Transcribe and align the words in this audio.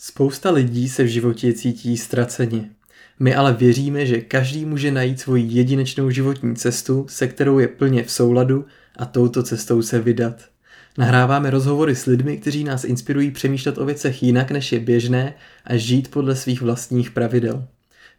Spousta 0.00 0.50
lidí 0.50 0.88
se 0.88 1.04
v 1.04 1.06
životě 1.06 1.52
cítí 1.52 1.96
ztraceně. 1.96 2.70
My 3.18 3.34
ale 3.34 3.54
věříme, 3.54 4.06
že 4.06 4.20
každý 4.20 4.64
může 4.64 4.90
najít 4.90 5.20
svoji 5.20 5.44
jedinečnou 5.48 6.10
životní 6.10 6.56
cestu, 6.56 7.06
se 7.08 7.28
kterou 7.28 7.58
je 7.58 7.68
plně 7.68 8.04
v 8.04 8.10
souladu 8.10 8.66
a 8.96 9.04
touto 9.04 9.42
cestou 9.42 9.82
se 9.82 10.00
vydat. 10.00 10.44
Nahráváme 10.98 11.50
rozhovory 11.50 11.94
s 11.94 12.06
lidmi, 12.06 12.36
kteří 12.36 12.64
nás 12.64 12.84
inspirují 12.84 13.30
přemýšlet 13.30 13.78
o 13.78 13.84
věcech 13.84 14.22
jinak, 14.22 14.50
než 14.50 14.72
je 14.72 14.80
běžné 14.80 15.34
a 15.64 15.76
žít 15.76 16.10
podle 16.10 16.36
svých 16.36 16.62
vlastních 16.62 17.10
pravidel. 17.10 17.68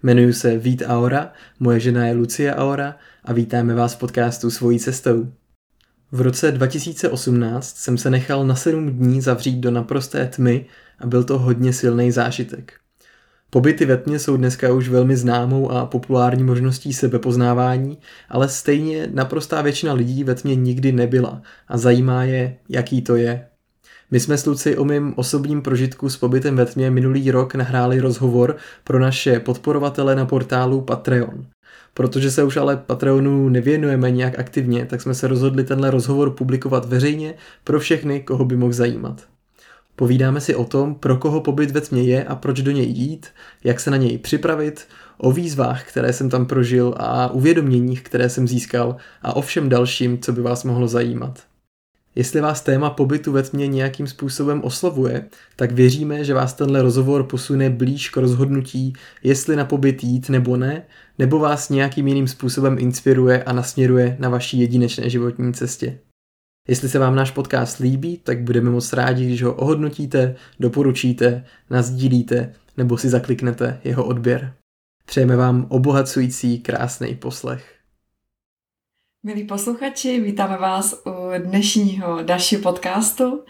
Jmenuji 0.03 0.33
se 0.33 0.57
Vít 0.57 0.83
Aora, 0.87 1.33
moje 1.59 1.79
žena 1.79 2.07
je 2.07 2.13
Lucie 2.13 2.53
Aora 2.53 2.95
a 3.23 3.33
vítáme 3.33 3.73
vás 3.73 3.95
v 3.95 3.99
podcastu 3.99 4.49
Svojí 4.49 4.79
cestou. 4.79 5.31
V 6.11 6.21
roce 6.21 6.51
2018 6.51 7.77
jsem 7.77 7.97
se 7.97 8.09
nechal 8.09 8.47
na 8.47 8.55
7 8.55 8.89
dní 8.89 9.21
zavřít 9.21 9.59
do 9.59 9.71
naprosté 9.71 10.27
tmy 10.27 10.65
a 11.01 11.07
byl 11.07 11.23
to 11.23 11.39
hodně 11.39 11.73
silný 11.73 12.11
zážitek. 12.11 12.73
Pobyty 13.49 13.85
ve 13.85 13.97
tmě 13.97 14.19
jsou 14.19 14.37
dneska 14.37 14.73
už 14.73 14.89
velmi 14.89 15.15
známou 15.15 15.71
a 15.71 15.85
populární 15.85 16.43
možností 16.43 16.93
sebepoznávání, 16.93 17.97
ale 18.29 18.49
stejně 18.49 19.07
naprostá 19.13 19.61
většina 19.61 19.93
lidí 19.93 20.23
ve 20.23 20.35
tmě 20.35 20.55
nikdy 20.55 20.91
nebyla 20.91 21.41
a 21.67 21.77
zajímá 21.77 22.23
je, 22.23 22.57
jaký 22.69 23.01
to 23.01 23.15
je. 23.15 23.45
My 24.11 24.19
jsme 24.19 24.37
s 24.37 24.45
Luci 24.45 24.77
o 24.77 24.85
mým 24.85 25.13
osobním 25.15 25.61
prožitku 25.61 26.09
s 26.09 26.17
pobytem 26.17 26.55
ve 26.55 26.65
tmě 26.65 26.91
minulý 26.91 27.31
rok 27.31 27.55
nahráli 27.55 27.99
rozhovor 27.99 28.57
pro 28.83 28.99
naše 28.99 29.39
podporovatele 29.39 30.15
na 30.15 30.25
portálu 30.25 30.81
Patreon. 30.81 31.45
Protože 31.93 32.31
se 32.31 32.43
už 32.43 32.57
ale 32.57 32.77
Patreonu 32.77 33.49
nevěnujeme 33.49 34.11
nějak 34.11 34.39
aktivně, 34.39 34.85
tak 34.85 35.01
jsme 35.01 35.13
se 35.13 35.27
rozhodli 35.27 35.63
tenhle 35.63 35.91
rozhovor 35.91 36.31
publikovat 36.31 36.85
veřejně 36.85 37.33
pro 37.63 37.79
všechny, 37.79 38.19
koho 38.19 38.45
by 38.45 38.55
mohl 38.55 38.73
zajímat. 38.73 39.28
Povídáme 39.99 40.41
si 40.41 40.55
o 40.55 40.65
tom, 40.65 40.95
pro 40.95 41.17
koho 41.17 41.41
pobyt 41.41 41.71
ve 41.71 41.81
tmě 41.81 42.03
je 42.03 42.23
a 42.23 42.35
proč 42.35 42.61
do 42.61 42.71
něj 42.71 42.85
jít, 42.85 43.27
jak 43.63 43.79
se 43.79 43.91
na 43.91 43.97
něj 43.97 44.17
připravit, 44.17 44.87
o 45.17 45.31
výzvách, 45.31 45.83
které 45.83 46.13
jsem 46.13 46.29
tam 46.29 46.45
prožil 46.45 46.95
a 46.97 47.31
uvědoměních, 47.31 48.01
které 48.01 48.29
jsem 48.29 48.47
získal 48.47 48.95
a 49.21 49.35
o 49.35 49.41
všem 49.41 49.69
dalším, 49.69 50.19
co 50.19 50.33
by 50.33 50.41
vás 50.41 50.63
mohlo 50.63 50.87
zajímat. 50.87 51.43
Jestli 52.15 52.41
vás 52.41 52.61
téma 52.61 52.89
pobytu 52.89 53.31
ve 53.31 53.43
tmě 53.43 53.67
nějakým 53.67 54.07
způsobem 54.07 54.61
oslovuje, 54.63 55.25
tak 55.55 55.71
věříme, 55.71 56.23
že 56.23 56.33
vás 56.33 56.53
tenhle 56.53 56.81
rozhovor 56.81 57.23
posune 57.23 57.69
blíž 57.69 58.09
k 58.09 58.17
rozhodnutí, 58.17 58.93
jestli 59.23 59.55
na 59.55 59.65
pobyt 59.65 60.03
jít 60.03 60.29
nebo 60.29 60.57
ne, 60.57 60.83
nebo 61.17 61.39
vás 61.39 61.69
nějakým 61.69 62.07
jiným 62.07 62.27
způsobem 62.27 62.77
inspiruje 62.79 63.43
a 63.43 63.53
nasměruje 63.53 64.15
na 64.19 64.29
vaší 64.29 64.59
jedinečné 64.59 65.09
životní 65.09 65.53
cestě. 65.53 65.99
Jestli 66.69 66.89
se 66.89 66.99
vám 66.99 67.15
náš 67.15 67.31
podcast 67.31 67.79
líbí, 67.79 68.17
tak 68.17 68.41
budeme 68.41 68.69
moc 68.69 68.93
rádi, 68.93 69.25
když 69.25 69.43
ho 69.43 69.53
ohodnotíte, 69.53 70.35
doporučíte, 70.59 71.45
nazdílíte 71.69 72.55
nebo 72.77 72.97
si 72.97 73.09
zakliknete 73.09 73.81
jeho 73.83 74.05
odběr. 74.05 74.53
Přejeme 75.05 75.35
vám 75.35 75.65
obohacující 75.69 76.59
krásný 76.59 77.15
poslech. 77.15 77.75
Milí 79.23 79.43
posluchači, 79.43 80.21
vítáme 80.21 80.57
vás 80.57 80.93
u 81.05 81.43
dnešního 81.47 82.23
dalšího 82.23 82.61
podcastu, 82.61 83.43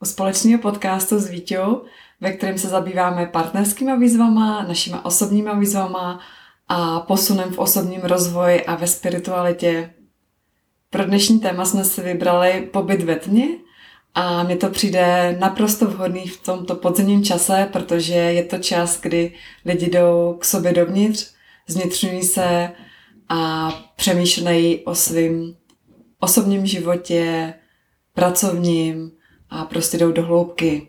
u 0.00 0.04
společného 0.04 0.62
podcastu 0.62 1.18
s 1.18 1.28
Vítěou, 1.28 1.84
ve 2.20 2.32
kterém 2.32 2.58
se 2.58 2.68
zabýváme 2.68 3.26
partnerskými 3.26 3.98
výzvama, 3.98 4.62
našimi 4.62 4.96
osobními 5.02 5.50
výzvama 5.58 6.20
a 6.68 7.00
posunem 7.00 7.50
v 7.50 7.58
osobním 7.58 8.00
rozvoji 8.00 8.64
a 8.64 8.74
ve 8.74 8.86
spiritualitě 8.86 9.90
pro 10.90 11.04
dnešní 11.04 11.40
téma 11.40 11.64
jsme 11.64 11.84
si 11.84 12.00
vybrali 12.00 12.68
pobyt 12.72 13.02
ve 13.02 13.16
tmě 13.16 13.48
a 14.14 14.42
mně 14.42 14.56
to 14.56 14.70
přijde 14.70 15.36
naprosto 15.40 15.86
vhodný 15.86 16.26
v 16.26 16.42
tomto 16.42 16.74
podzimním 16.74 17.24
čase, 17.24 17.68
protože 17.72 18.14
je 18.14 18.44
to 18.44 18.58
čas, 18.58 19.00
kdy 19.00 19.34
lidi 19.64 19.90
jdou 19.90 20.36
k 20.40 20.44
sobě 20.44 20.72
dovnitř, 20.72 21.30
zvnitřňují 21.68 22.22
se 22.22 22.70
a 23.28 23.70
přemýšlejí 23.96 24.84
o 24.84 24.94
svém 24.94 25.56
osobním 26.20 26.66
životě, 26.66 27.54
pracovním 28.14 29.12
a 29.50 29.64
prostě 29.64 29.98
jdou 29.98 30.12
do 30.12 30.22
hloubky. 30.22 30.88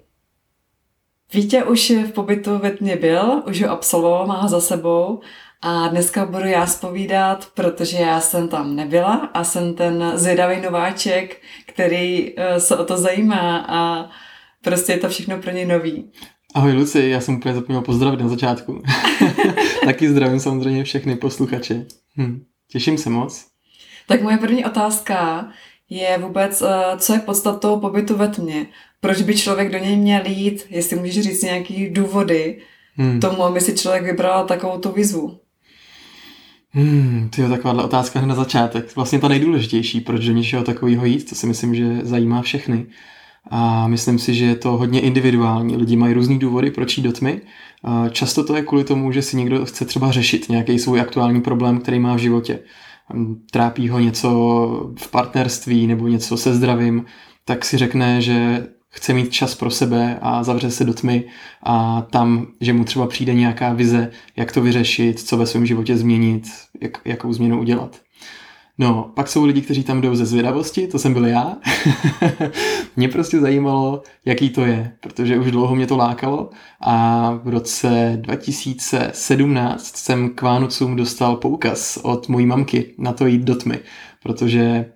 Vítě 1.34 1.64
už 1.64 1.90
v 1.90 2.12
pobytu 2.12 2.58
ve 2.58 2.72
tmě 2.72 2.96
byl, 2.96 3.44
už 3.48 3.62
ho 3.62 3.70
absolvoval, 3.70 4.28
má 4.28 4.42
ho 4.42 4.50
za 4.50 4.62
sebou 4.62 5.22
a 5.62 5.88
dneska 5.88 6.26
budu 6.26 6.46
já 6.46 6.66
spovídat, 6.66 7.48
protože 7.54 7.98
já 7.98 8.22
jsem 8.22 8.48
tam 8.48 8.76
nebyla 8.76 9.30
a 9.34 9.44
jsem 9.44 9.74
ten 9.74 10.12
zvědavý 10.16 10.62
nováček, 10.62 11.42
který 11.66 12.34
eh, 12.38 12.60
se 12.60 12.78
o 12.78 12.86
to 12.86 12.98
zajímá 12.98 13.66
a 13.68 14.10
prostě 14.64 14.92
je 14.92 14.98
to 14.98 15.10
všechno 15.10 15.38
pro 15.38 15.52
ně 15.52 15.66
nový. 15.66 16.12
Ahoj 16.54 16.74
Luci, 16.74 17.00
já 17.00 17.22
jsem 17.22 17.36
úplně 17.36 17.56
zapomněl 17.56 17.82
pozdravit 17.82 18.20
na 18.20 18.28
začátku. 18.28 18.84
Taky 19.86 20.10
zdravím 20.10 20.40
samozřejmě 20.40 20.84
všechny 20.84 21.16
posluchače. 21.16 21.86
Hm, 22.18 22.44
těším 22.72 22.98
se 22.98 23.10
moc. 23.10 23.46
Tak 24.08 24.22
moje 24.22 24.38
první 24.38 24.66
otázka 24.66 25.48
je 25.90 26.18
vůbec, 26.18 26.62
eh, 26.62 26.98
co 26.98 27.14
je 27.14 27.20
podstatou 27.20 27.80
pobytu 27.80 28.18
ve 28.18 28.28
tmě? 28.28 28.66
Proč 29.00 29.22
by 29.22 29.38
člověk 29.38 29.72
do 29.72 29.78
něj 29.78 29.96
měl 29.96 30.22
jít? 30.26 30.66
Jestli 30.70 30.96
můžeš 30.96 31.24
říct 31.24 31.44
nějaký 31.44 31.90
důvody 31.90 32.62
hmm. 32.96 33.20
tomu, 33.20 33.44
aby 33.44 33.62
si 33.62 33.76
člověk 33.76 34.04
vybral 34.04 34.46
takovou 34.46 34.78
tu 34.78 34.92
výzvu. 34.92 35.41
Hmm, 36.74 37.30
to 37.36 37.42
je 37.42 37.50
taková 37.50 37.84
otázka 37.84 38.26
na 38.26 38.36
začátek. 38.36 38.96
Vlastně 38.96 39.20
ta 39.20 39.28
nejdůležitější, 39.28 40.02
proč 40.02 40.26
do 40.26 40.34
něčeho 40.34 40.64
takového 40.64 41.06
jít, 41.06 41.30
to 41.30 41.36
si 41.36 41.48
myslím, 41.48 41.76
že 41.76 42.00
zajímá 42.04 42.42
všechny. 42.42 42.86
A 43.50 43.88
myslím 43.88 44.20
si, 44.20 44.34
že 44.34 44.46
je 44.46 44.56
to 44.56 44.78
hodně 44.78 45.02
individuální. 45.02 45.78
Lidi 45.78 45.96
mají 45.96 46.14
různý 46.14 46.40
důvody, 46.40 46.72
proč 46.72 46.98
jít 46.98 47.04
do 47.04 47.12
tmy. 47.12 47.42
Často 48.12 48.44
to 48.44 48.56
je 48.56 48.62
kvůli 48.62 48.84
tomu, 48.84 49.12
že 49.12 49.22
si 49.22 49.38
někdo 49.38 49.66
chce 49.66 49.86
třeba 49.86 50.12
řešit 50.12 50.50
nějaký 50.50 50.80
svůj 50.80 51.02
aktuální 51.02 51.42
problém, 51.42 51.80
který 51.80 52.00
má 52.00 52.16
v 52.16 52.20
životě. 52.20 52.60
Trápí 53.52 53.90
ho 53.90 54.00
něco 54.00 54.92
v 55.00 55.12
partnerství 55.12 55.88
nebo 55.88 56.08
něco 56.08 56.38
se 56.38 56.56
zdravím, 56.56 57.06
tak 57.46 57.66
si 57.66 57.78
řekne, 57.78 58.22
že 58.22 58.68
chce 58.92 59.14
mít 59.14 59.32
čas 59.34 59.56
pro 59.56 59.72
sebe 59.72 60.20
a 60.22 60.44
zavře 60.44 60.72
se 60.72 60.84
do 60.84 60.94
tmy 60.94 61.24
a 61.64 62.02
tam, 62.02 62.48
že 62.62 62.74
mu 62.74 62.84
třeba 62.84 63.08
přijde 63.08 63.34
nějaká 63.34 63.74
vize, 63.74 64.12
jak 64.36 64.52
to 64.52 64.62
vyřešit, 64.62 65.20
co 65.20 65.38
ve 65.38 65.46
svém 65.46 65.66
životě 65.66 65.98
změnit, 65.98 66.44
jak, 66.82 67.02
jakou 67.06 67.34
změnu 67.34 67.60
udělat. 67.60 68.02
No, 68.78 69.12
pak 69.16 69.28
jsou 69.28 69.46
lidi, 69.46 69.62
kteří 69.62 69.84
tam 69.84 70.02
jdou 70.02 70.16
ze 70.16 70.26
zvědavosti, 70.26 70.88
to 70.88 71.00
jsem 71.00 71.14
byl 71.14 71.26
já. 71.26 71.58
mě 72.96 73.08
prostě 73.08 73.40
zajímalo, 73.40 74.04
jaký 74.26 74.50
to 74.50 74.66
je, 74.66 74.92
protože 75.00 75.38
už 75.38 75.52
dlouho 75.52 75.76
mě 75.76 75.88
to 75.88 75.98
lákalo 75.98 76.50
a 76.82 77.32
v 77.44 77.48
roce 77.48 78.18
2017 78.22 79.98
jsem 79.98 80.30
k 80.30 80.42
Vánocům 80.42 80.96
dostal 80.96 81.36
poukaz 81.36 81.98
od 81.98 82.30
mojí 82.30 82.46
mamky 82.46 82.96
na 82.98 83.14
to 83.14 83.28
jít 83.28 83.42
do 83.42 83.56
tmy, 83.56 83.80
protože 84.24 84.92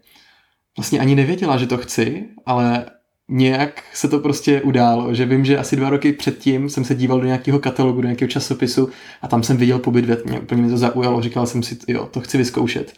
vlastně 0.77 0.99
ani 0.99 1.15
nevěděla, 1.15 1.57
že 1.57 1.67
to 1.67 1.77
chci, 1.77 2.25
ale 2.45 2.85
nějak 3.29 3.83
se 3.93 4.07
to 4.07 4.19
prostě 4.19 4.61
událo, 4.61 5.13
že 5.13 5.25
vím, 5.25 5.45
že 5.45 5.57
asi 5.57 5.75
dva 5.75 5.89
roky 5.89 6.13
předtím 6.13 6.69
jsem 6.69 6.85
se 6.85 6.95
díval 6.95 7.19
do 7.19 7.25
nějakého 7.25 7.59
katalogu, 7.59 8.01
do 8.01 8.07
nějakého 8.07 8.29
časopisu 8.29 8.89
a 9.21 9.27
tam 9.27 9.43
jsem 9.43 9.57
viděl 9.57 9.79
pobyt 9.79 10.05
ve 10.05 10.15
tmě. 10.15 10.39
Úplně 10.39 10.61
mi 10.61 10.69
to 10.69 10.77
zaujalo, 10.77 11.21
říkal 11.21 11.45
jsem 11.45 11.63
si, 11.63 11.77
jo, 11.87 12.05
to 12.11 12.21
chci 12.21 12.37
vyzkoušet. 12.37 12.93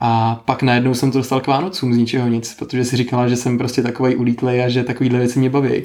A 0.00 0.42
pak 0.44 0.62
najednou 0.62 0.94
jsem 0.94 1.12
to 1.12 1.18
dostal 1.18 1.40
k 1.40 1.46
Vánocům 1.46 1.94
z 1.94 1.96
ničeho 1.96 2.28
nic, 2.28 2.54
protože 2.54 2.84
si 2.84 2.96
říkala, 2.96 3.28
že 3.28 3.36
jsem 3.36 3.58
prostě 3.58 3.82
takový 3.82 4.16
ulítlej 4.16 4.64
a 4.64 4.68
že 4.68 4.84
takovýhle 4.84 5.18
věci 5.18 5.38
mě 5.38 5.50
baví. 5.50 5.82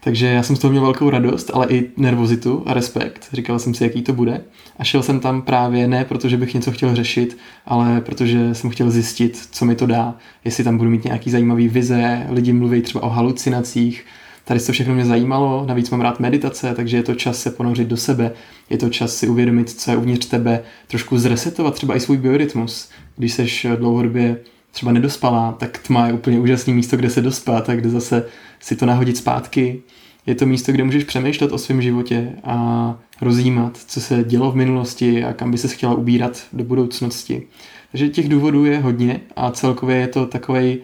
Takže 0.00 0.26
já 0.26 0.42
jsem 0.42 0.56
z 0.56 0.58
toho 0.58 0.70
měl 0.70 0.82
velkou 0.82 1.10
radost, 1.10 1.50
ale 1.54 1.66
i 1.68 1.90
nervozitu 1.96 2.62
a 2.66 2.74
respekt. 2.74 3.28
Říkal 3.32 3.58
jsem 3.58 3.74
si, 3.74 3.84
jaký 3.84 4.02
to 4.02 4.12
bude. 4.12 4.40
A 4.78 4.84
šel 4.84 5.02
jsem 5.02 5.20
tam 5.20 5.42
právě 5.42 5.88
ne 5.88 6.04
protože 6.04 6.36
bych 6.36 6.54
něco 6.54 6.72
chtěl 6.72 6.94
řešit, 6.94 7.38
ale 7.66 8.00
protože 8.00 8.54
jsem 8.54 8.70
chtěl 8.70 8.90
zjistit, 8.90 9.48
co 9.50 9.64
mi 9.64 9.74
to 9.74 9.86
dá. 9.86 10.14
Jestli 10.44 10.64
tam 10.64 10.78
budu 10.78 10.90
mít 10.90 11.04
nějaký 11.04 11.30
zajímavý 11.30 11.68
vize, 11.68 12.26
lidi 12.30 12.52
mluví 12.52 12.82
třeba 12.82 13.04
o 13.04 13.08
halucinacích. 13.08 14.04
Tady 14.44 14.60
to 14.60 14.72
všechno 14.72 14.94
mě 14.94 15.04
zajímalo, 15.04 15.64
navíc 15.68 15.90
mám 15.90 16.00
rád 16.00 16.20
meditace, 16.20 16.74
takže 16.74 16.96
je 16.96 17.02
to 17.02 17.14
čas 17.14 17.42
se 17.42 17.50
ponořit 17.50 17.88
do 17.88 17.96
sebe, 17.96 18.32
je 18.70 18.78
to 18.78 18.88
čas 18.88 19.16
si 19.16 19.28
uvědomit, 19.28 19.70
co 19.70 19.90
je 19.90 19.96
uvnitř 19.96 20.26
tebe, 20.26 20.62
trošku 20.86 21.18
zresetovat 21.18 21.74
třeba 21.74 21.96
i 21.96 22.00
svůj 22.00 22.16
biorytmus. 22.16 22.90
Když 23.16 23.32
seš 23.32 23.66
dlouhodobě 23.76 24.36
třeba 24.70 24.92
nedospalá, 24.92 25.52
tak 25.52 25.78
tma 25.78 26.06
je 26.06 26.12
úplně 26.12 26.40
úžasný 26.40 26.74
místo, 26.74 26.96
kde 26.96 27.10
se 27.10 27.20
dospat 27.22 27.68
a 27.68 27.74
kde 27.74 27.90
zase 27.90 28.24
si 28.60 28.76
to 28.76 28.86
nahodit 28.86 29.16
zpátky. 29.16 29.82
Je 30.26 30.34
to 30.34 30.46
místo, 30.46 30.72
kde 30.72 30.84
můžeš 30.84 31.04
přemýšlet 31.04 31.52
o 31.52 31.58
svém 31.58 31.82
životě 31.82 32.32
a 32.44 32.98
rozjímat, 33.20 33.78
co 33.86 34.00
se 34.00 34.24
dělo 34.24 34.52
v 34.52 34.56
minulosti 34.56 35.24
a 35.24 35.32
kam 35.32 35.50
by 35.50 35.58
se 35.58 35.68
chtěla 35.68 35.94
ubírat 35.94 36.42
do 36.52 36.64
budoucnosti. 36.64 37.42
Takže 37.90 38.08
těch 38.08 38.28
důvodů 38.28 38.64
je 38.64 38.78
hodně 38.78 39.20
a 39.36 39.50
celkově 39.50 39.96
je 39.96 40.08
to 40.08 40.26
takový 40.26 40.78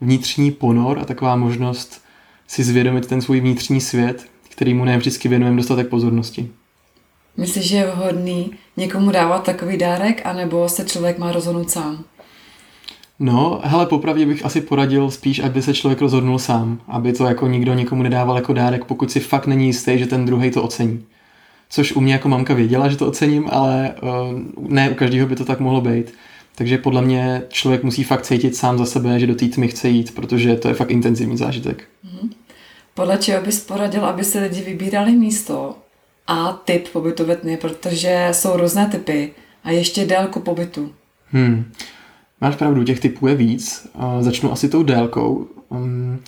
vnitřní 0.00 0.50
ponor 0.50 0.98
a 0.98 1.04
taková 1.04 1.36
možnost 1.36 2.02
si 2.46 2.64
zvědomit 2.64 3.06
ten 3.06 3.20
svůj 3.20 3.40
vnitřní 3.40 3.80
svět, 3.80 4.26
který 4.48 4.74
mu 4.74 4.84
ne 4.84 4.98
vždycky 4.98 5.28
věnujeme 5.28 5.56
dostatek 5.56 5.88
pozornosti. 5.88 6.50
Myslíš, 7.36 7.68
že 7.68 7.76
je 7.76 7.86
vhodný 7.86 8.50
někomu 8.76 9.10
dávat 9.10 9.44
takový 9.44 9.76
dárek, 9.76 10.26
anebo 10.26 10.68
se 10.68 10.84
člověk 10.84 11.18
má 11.18 11.32
rozhodnout 11.32 11.70
sám? 11.70 12.04
No, 13.20 13.60
hele, 13.64 13.86
popravdě 13.86 14.26
bych 14.26 14.44
asi 14.44 14.60
poradil 14.60 15.10
spíš, 15.10 15.38
aby 15.38 15.62
se 15.62 15.74
člověk 15.74 16.00
rozhodnul 16.00 16.38
sám, 16.38 16.80
aby 16.88 17.12
to 17.12 17.24
jako 17.24 17.46
nikdo 17.46 17.74
nikomu 17.74 18.02
nedával 18.02 18.36
jako 18.36 18.52
dárek, 18.52 18.84
pokud 18.84 19.10
si 19.10 19.20
fakt 19.20 19.46
není 19.46 19.66
jistý, 19.66 19.98
že 19.98 20.06
ten 20.06 20.24
druhý 20.24 20.50
to 20.50 20.62
ocení. 20.62 21.04
Což 21.70 21.92
u 21.92 22.00
mě 22.00 22.12
jako 22.12 22.28
mamka 22.28 22.54
věděla, 22.54 22.88
že 22.88 22.96
to 22.96 23.06
ocením, 23.06 23.48
ale 23.50 23.94
uh, 24.02 24.68
ne 24.68 24.90
u 24.90 24.94
každého 24.94 25.28
by 25.28 25.36
to 25.36 25.44
tak 25.44 25.60
mohlo 25.60 25.80
být. 25.80 26.14
Takže 26.54 26.78
podle 26.78 27.02
mě 27.02 27.42
člověk 27.48 27.82
musí 27.82 28.04
fakt 28.04 28.22
cítit 28.22 28.56
sám 28.56 28.78
za 28.78 28.86
sebe, 28.86 29.20
že 29.20 29.26
do 29.26 29.34
té 29.34 29.46
tmy 29.46 29.68
chce 29.68 29.88
jít, 29.88 30.14
protože 30.14 30.56
to 30.56 30.68
je 30.68 30.74
fakt 30.74 30.90
intenzivní 30.90 31.36
zážitek. 31.36 31.84
Mm-hmm. 32.06 32.30
Podle 32.94 33.18
čeho 33.18 33.42
bys 33.42 33.60
poradil, 33.60 34.04
aby 34.04 34.24
se 34.24 34.40
lidi 34.40 34.60
vybírali 34.62 35.12
místo 35.12 35.76
a 36.26 36.52
typ 36.52 36.88
pobytu 36.88 37.24
ve 37.24 37.36
tmě, 37.36 37.56
protože 37.56 38.28
jsou 38.32 38.56
různé 38.56 38.86
typy 38.86 39.30
a 39.64 39.70
ještě 39.70 40.06
délku 40.06 40.40
pobytu. 40.40 40.92
Hmm. 41.32 41.72
Máš 42.40 42.56
pravdu, 42.56 42.84
těch 42.84 43.00
typů 43.00 43.26
je 43.26 43.34
víc. 43.34 43.88
Začnu 44.20 44.52
asi 44.52 44.68
tou 44.68 44.82
délkou. 44.82 45.46
Um, 45.68 46.18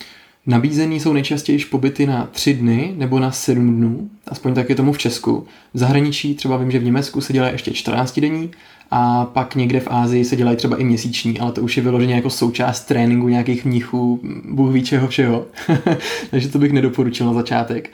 nabízený 0.47 1.01
jsou 1.01 1.13
nejčastěji 1.13 1.59
pobyty 1.59 2.07
na 2.07 2.29
tři 2.33 2.55
dny 2.55 2.95
nebo 2.97 3.19
na 3.19 3.31
sedm 3.31 3.77
dnů, 3.77 4.11
aspoň 4.27 4.55
tak 4.55 4.69
je 4.69 4.75
tomu 4.75 4.93
v 4.93 4.99
Česku. 4.99 5.47
V 5.75 5.79
zahraničí, 5.79 6.35
třeba 6.35 6.57
vím, 6.57 6.71
že 6.71 6.79
v 6.79 6.85
Německu 6.85 7.21
se 7.21 7.33
dělají 7.33 7.53
ještě 7.53 7.73
14 7.73 8.21
denní 8.21 8.51
a 8.91 9.25
pak 9.25 9.55
někde 9.55 9.81
v 9.81 9.89
Ázii 9.91 10.25
se 10.25 10.37
dělají 10.37 10.57
třeba 10.57 10.77
i 10.77 10.85
měsíční, 10.85 11.41
ale 11.41 11.53
to 11.53 11.63
už 11.63 11.77
je 11.77 11.83
vyloženě 11.83 12.15
jako 12.15 12.31
součást 12.31 12.81
tréninku 12.81 13.29
nějakých 13.29 13.65
mnichů, 13.65 14.21
bůh 14.51 14.73
ví 14.73 14.83
čeho 14.83 15.09
všeho. 15.09 15.47
Takže 16.31 16.49
to 16.49 16.59
bych 16.59 16.73
nedoporučil 16.73 17.27
na 17.27 17.35
začátek. 17.35 17.91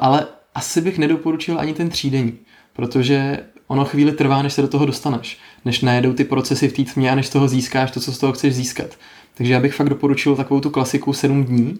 Ale 0.00 0.26
asi 0.54 0.80
bych 0.80 0.98
nedoporučil 0.98 1.60
ani 1.60 1.74
ten 1.74 1.88
třídení, 1.88 2.32
protože 2.72 3.38
ono 3.66 3.84
chvíli 3.84 4.12
trvá, 4.12 4.42
než 4.42 4.52
se 4.52 4.62
do 4.62 4.68
toho 4.68 4.86
dostaneš, 4.86 5.38
než 5.64 5.80
najedou 5.80 6.12
ty 6.12 6.24
procesy 6.24 6.68
v 6.68 6.72
té 6.72 6.92
tmě 6.92 7.10
a 7.10 7.14
než 7.14 7.28
toho 7.28 7.48
získáš 7.48 7.90
to, 7.90 8.00
co 8.00 8.12
z 8.12 8.18
toho 8.18 8.32
chceš 8.32 8.54
získat. 8.54 8.90
Takže 9.34 9.52
já 9.52 9.60
bych 9.60 9.74
fakt 9.74 9.88
doporučil 9.88 10.36
takovou 10.36 10.60
tu 10.60 10.70
klasiku 10.70 11.12
7 11.12 11.44
dní, 11.44 11.78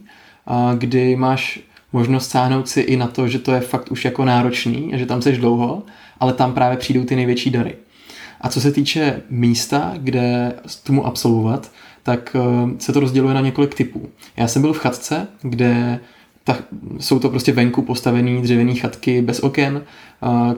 kdy 0.78 1.16
máš 1.16 1.60
možnost 1.92 2.30
sáhnout 2.30 2.68
si 2.68 2.80
i 2.80 2.96
na 2.96 3.06
to, 3.06 3.28
že 3.28 3.38
to 3.38 3.52
je 3.52 3.60
fakt 3.60 3.92
už 3.92 4.04
jako 4.04 4.24
náročný 4.24 4.94
a 4.94 4.96
že 4.96 5.06
tam 5.06 5.22
seš 5.22 5.38
dlouho, 5.38 5.82
ale 6.20 6.32
tam 6.32 6.54
právě 6.54 6.78
přijdou 6.78 7.04
ty 7.04 7.16
největší 7.16 7.50
dary. 7.50 7.76
A 8.40 8.48
co 8.48 8.60
se 8.60 8.72
týče 8.72 9.22
místa, 9.30 9.92
kde 9.96 10.52
tomu 10.82 11.06
absolvovat, 11.06 11.72
tak 12.02 12.36
eh, 12.38 12.70
se 12.78 12.92
to 12.92 13.00
rozděluje 13.00 13.34
na 13.34 13.40
několik 13.40 13.74
typů. 13.74 14.08
Já 14.36 14.48
jsem 14.48 14.62
byl 14.62 14.72
v 14.72 14.78
chatce, 14.78 15.26
kde 15.42 16.00
tak 16.44 16.62
jsou 16.98 17.18
to 17.18 17.30
prostě 17.30 17.52
venku 17.52 17.82
postavené 17.82 18.40
dřevěné 18.40 18.74
chatky 18.74 19.22
bez 19.22 19.40
oken, 19.40 19.82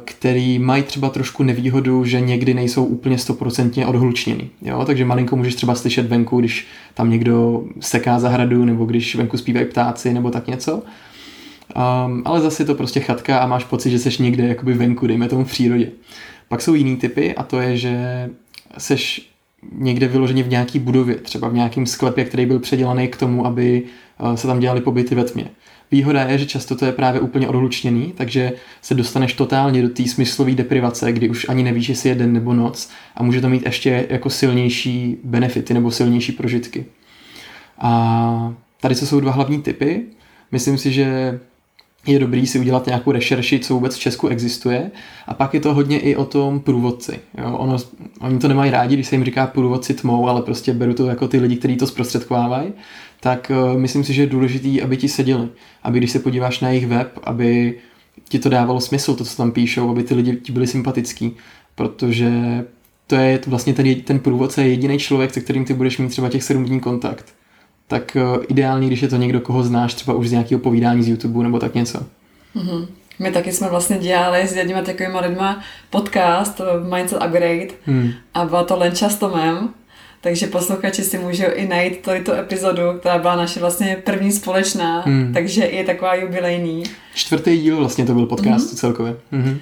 který 0.05 0.59
mají 0.59 0.83
třeba 0.83 1.09
trošku 1.09 1.43
nevýhodu, 1.43 2.05
že 2.05 2.21
někdy 2.21 2.55
nejsou 2.55 2.85
úplně 2.85 3.19
stoprocentně 3.19 3.87
odhlučněny. 3.87 4.51
Jo? 4.63 4.85
Takže 4.85 5.05
malinko 5.05 5.37
můžeš 5.37 5.55
třeba 5.55 5.75
slyšet 5.75 6.07
venku, 6.07 6.41
když 6.41 6.67
tam 6.95 7.11
někdo 7.11 7.65
seká 7.81 8.19
zahradu, 8.19 8.65
nebo 8.65 8.85
když 8.85 9.15
venku 9.15 9.37
zpívají 9.37 9.67
ptáci, 9.67 10.15
nebo 10.15 10.31
tak 10.31 10.47
něco. 10.47 10.75
Um, 10.77 12.23
ale 12.25 12.41
zase 12.41 12.63
je 12.63 12.67
to 12.67 12.75
prostě 12.75 13.01
chatka 13.01 13.39
a 13.39 13.47
máš 13.47 13.65
pocit, 13.65 13.91
že 13.91 13.99
seš 13.99 14.19
někde 14.19 14.47
jakoby 14.47 14.75
venku, 14.75 15.07
dejme 15.07 15.29
tomu 15.29 15.45
v 15.45 15.51
přírodě. 15.51 15.91
Pak 16.49 16.63
jsou 16.63 16.75
jiný 16.75 16.97
typy 16.97 17.35
a 17.35 17.43
to 17.43 17.61
je, 17.61 17.77
že 17.77 18.29
seš 18.79 19.31
někde 19.73 20.09
vyloženě 20.09 20.43
v 20.43 20.49
nějaký 20.49 20.79
budově, 20.79 21.15
třeba 21.15 21.49
v 21.49 21.55
nějakém 21.55 21.87
sklepě, 21.87 22.25
který 22.25 22.47
byl 22.47 22.59
předělaný 22.59 23.09
k 23.09 23.17
tomu, 23.17 23.47
aby 23.47 23.83
se 24.35 24.47
tam 24.47 24.61
dělali 24.61 24.81
pobyty 24.81 25.15
ve 25.15 25.25
tmě. 25.25 25.47
Výhoda 25.91 26.23
je, 26.23 26.39
že 26.39 26.47
často 26.47 26.77
to 26.77 26.85
je 26.87 26.93
právě 26.93 27.21
úplně 27.21 27.49
odlučněný, 27.49 28.13
takže 28.17 28.53
se 28.83 28.95
dostaneš 28.95 29.33
totálně 29.33 29.83
do 29.83 29.89
té 29.89 30.09
smyslové 30.09 30.55
deprivace, 30.55 31.13
kdy 31.13 31.29
už 31.29 31.49
ani 31.49 31.63
nevíš, 31.63 31.89
jestli 31.89 32.09
je 32.09 32.15
den 32.15 32.33
nebo 32.33 32.55
noc 32.55 32.91
a 33.15 33.23
může 33.23 33.41
to 33.41 33.49
mít 33.49 33.67
ještě 33.67 34.07
jako 34.11 34.31
silnější 34.31 35.17
benefity 35.25 35.75
nebo 35.75 35.91
silnější 35.91 36.33
prožitky. 36.33 36.85
A 37.79 38.55
tady 38.81 38.95
co 38.95 39.07
jsou 39.07 39.21
dva 39.21 39.33
hlavní 39.33 39.63
typy. 39.63 40.03
Myslím 40.53 40.79
si, 40.79 40.93
že 40.93 41.41
je 42.07 42.19
dobrý 42.19 42.47
si 42.47 42.59
udělat 42.59 42.87
nějakou 42.87 43.13
rešerši, 43.13 43.59
co 43.59 43.75
vůbec 43.75 43.97
v 43.97 43.99
Česku 43.99 44.29
existuje. 44.29 44.91
A 45.27 45.35
pak 45.35 45.55
je 45.55 45.61
to 45.61 45.75
hodně 45.75 45.99
i 45.99 46.17
o 46.17 46.25
tom 46.25 46.61
průvodci. 46.61 47.21
Jo? 47.39 47.57
Ono, 47.57 47.77
oni 48.21 48.39
to 48.39 48.49
nemají 48.49 48.71
rádi, 48.71 48.95
když 48.95 49.07
se 49.07 49.15
jim 49.15 49.25
říká 49.25 49.47
průvodci 49.47 49.95
tmou, 49.95 50.29
ale 50.29 50.43
prostě 50.43 50.73
beru 50.73 50.95
to 50.95 51.07
jako 51.07 51.29
ty 51.29 51.39
lidi, 51.39 51.57
kteří 51.57 51.77
to 51.77 51.87
zprostředkovávají. 51.87 52.73
Tak 53.27 53.51
uh, 53.51 53.79
myslím 53.79 54.05
si, 54.05 54.13
že 54.13 54.23
je 54.23 54.27
důležitý, 54.27 54.83
aby 54.83 54.97
ti 54.97 55.09
seděli. 55.09 55.49
Aby 55.83 55.99
když 55.99 56.11
se 56.11 56.19
podíváš 56.19 56.61
na 56.61 56.69
jejich 56.69 56.87
web, 56.87 57.19
aby 57.23 57.79
ti 58.29 58.39
to 58.39 58.49
dávalo 58.49 58.81
smysl, 58.81 59.15
to, 59.15 59.25
co 59.25 59.37
tam 59.37 59.53
píšou, 59.53 59.91
aby 59.91 60.03
ty 60.03 60.15
lidi 60.15 60.37
ti 60.37 60.53
byli 60.53 60.67
sympatický. 60.67 61.37
Protože 61.75 62.31
to 63.07 63.15
je 63.15 63.41
vlastně 63.47 63.75
ten, 63.75 63.95
ten 63.95 64.19
průvodce 64.19 64.63
je 64.63 64.69
jediný 64.69 64.99
člověk, 64.99 65.35
se 65.35 65.41
kterým 65.41 65.65
ty 65.65 65.75
budeš 65.75 65.99
mít 65.99 66.09
třeba 66.09 66.29
těch 66.29 66.43
sedm 66.43 66.65
dní 66.65 66.81
kontakt 66.81 67.35
tak 67.89 68.17
uh, 68.17 68.45
ideální, 68.49 68.87
když 68.87 69.03
je 69.03 69.09
to 69.09 69.17
někdo, 69.17 69.41
koho 69.41 69.63
znáš 69.63 69.95
třeba 69.95 70.15
už 70.15 70.29
z 70.29 70.33
nějakého 70.33 70.59
povídání 70.59 71.03
z 71.03 71.09
YouTube 71.09 71.43
nebo 71.43 71.59
tak 71.59 71.75
něco. 71.75 71.99
Mm-hmm. 72.57 72.87
My 73.19 73.31
taky 73.31 73.53
jsme 73.53 73.69
vlastně 73.69 73.99
dělali 73.99 74.49
s 74.49 74.57
jedněma 74.57 74.83
takovými 74.83 75.19
lidma 75.21 75.63
podcast 75.91 76.61
eh, 76.61 76.97
Mindset 76.97 77.25
Upgrade 77.27 77.69
hmm. 77.87 78.11
a 78.35 78.45
byla 78.45 78.65
to 78.65 78.77
Lenča 78.77 79.09
s 79.09 79.17
Tomem, 79.17 79.69
takže 80.27 80.47
posluchači 80.47 81.05
si 81.05 81.19
můžou 81.19 81.45
i 81.55 81.69
najít 81.69 82.09
tu 82.25 82.33
epizodu, 82.33 82.83
která 82.99 83.19
byla 83.19 83.37
naše 83.37 83.61
vlastně 83.61 84.03
první 84.05 84.33
společná, 84.33 85.01
hmm. 85.01 85.33
takže 85.35 85.65
je 85.65 85.85
taková 85.85 86.15
jubilejní. 86.15 86.83
Čtvrtý 87.15 87.59
díl 87.59 87.77
vlastně 87.77 88.07
to 88.07 88.15
byl 88.15 88.27
podcast 88.27 88.67
mm-hmm. 88.67 88.77
celkově. 88.77 89.17
Mm-hmm. 89.33 89.59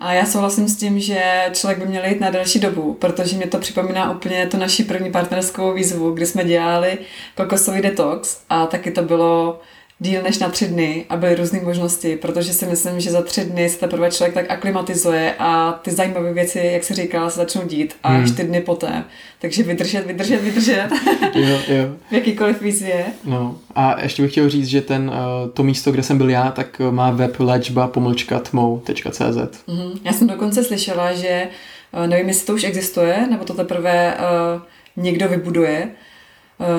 A 0.00 0.12
já 0.12 0.26
souhlasím 0.26 0.68
s 0.68 0.76
tím, 0.76 1.00
že 1.00 1.22
člověk 1.52 1.78
by 1.78 1.86
měl 1.86 2.04
jít 2.04 2.20
na 2.20 2.30
delší 2.30 2.58
dobu, 2.58 2.94
protože 2.94 3.36
mě 3.36 3.46
to 3.46 3.58
připomíná 3.58 4.10
úplně 4.10 4.46
tu 4.46 4.56
naši 4.56 4.84
první 4.84 5.10
partnerskou 5.10 5.74
výzvu, 5.74 6.10
kdy 6.10 6.26
jsme 6.26 6.44
dělali 6.44 6.98
kokosový 7.36 7.82
detox 7.82 8.40
a 8.50 8.66
taky 8.66 8.90
to 8.90 9.02
bylo 9.02 9.60
díl 10.02 10.22
než 10.22 10.38
na 10.38 10.48
tři 10.48 10.68
dny 10.68 11.04
a 11.08 11.16
byly 11.16 11.34
různé 11.34 11.60
možnosti, 11.60 12.16
protože 12.16 12.52
si 12.52 12.66
myslím, 12.66 13.00
že 13.00 13.10
za 13.10 13.22
tři 13.22 13.44
dny 13.44 13.68
se 13.68 13.78
teprve 13.78 14.10
člověk 14.10 14.34
tak 14.34 14.50
aklimatizuje 14.50 15.34
a 15.38 15.72
ty 15.72 15.90
zajímavé 15.90 16.32
věci, 16.32 16.58
jak 16.72 16.84
se 16.84 16.94
říká, 16.94 17.30
se 17.30 17.36
začnou 17.36 17.66
dít 17.66 17.96
a 18.02 18.08
hmm. 18.08 18.26
čtyři 18.26 18.48
dny 18.48 18.60
poté. 18.60 19.04
Takže 19.40 19.62
vydržet, 19.62 20.06
vydržet, 20.06 20.36
vydržet. 20.36 20.88
jo, 21.34 21.58
jo. 21.68 21.96
v 22.10 22.12
jakýkoliv 22.12 22.62
výzvě. 22.62 23.04
No 23.24 23.58
a 23.74 24.02
ještě 24.02 24.22
bych 24.22 24.30
chtěl 24.30 24.50
říct, 24.50 24.66
že 24.66 24.80
ten, 24.80 25.12
eh, 25.14 25.48
to 25.50 25.62
místo, 25.62 25.92
kde 25.92 26.02
jsem 26.02 26.18
byl 26.18 26.30
já, 26.30 26.50
tak 26.50 26.80
eh, 26.80 26.90
má 26.90 27.10
web 27.10 27.40
léčba 27.40 27.88
pomlčka 27.88 28.38
tmou.cz. 28.38 29.20
Mm-hmm. 29.20 30.00
Já 30.04 30.12
jsem 30.12 30.26
dokonce 30.26 30.64
slyšela, 30.64 31.12
že 31.12 31.48
eh, 31.92 32.06
nevím, 32.06 32.28
jestli 32.28 32.46
to 32.46 32.54
už 32.54 32.64
existuje, 32.64 33.26
nebo 33.30 33.44
to 33.44 33.54
teprve 33.54 34.14
uh, 34.14 34.62
někdo 35.04 35.28
vybuduje, 35.28 35.88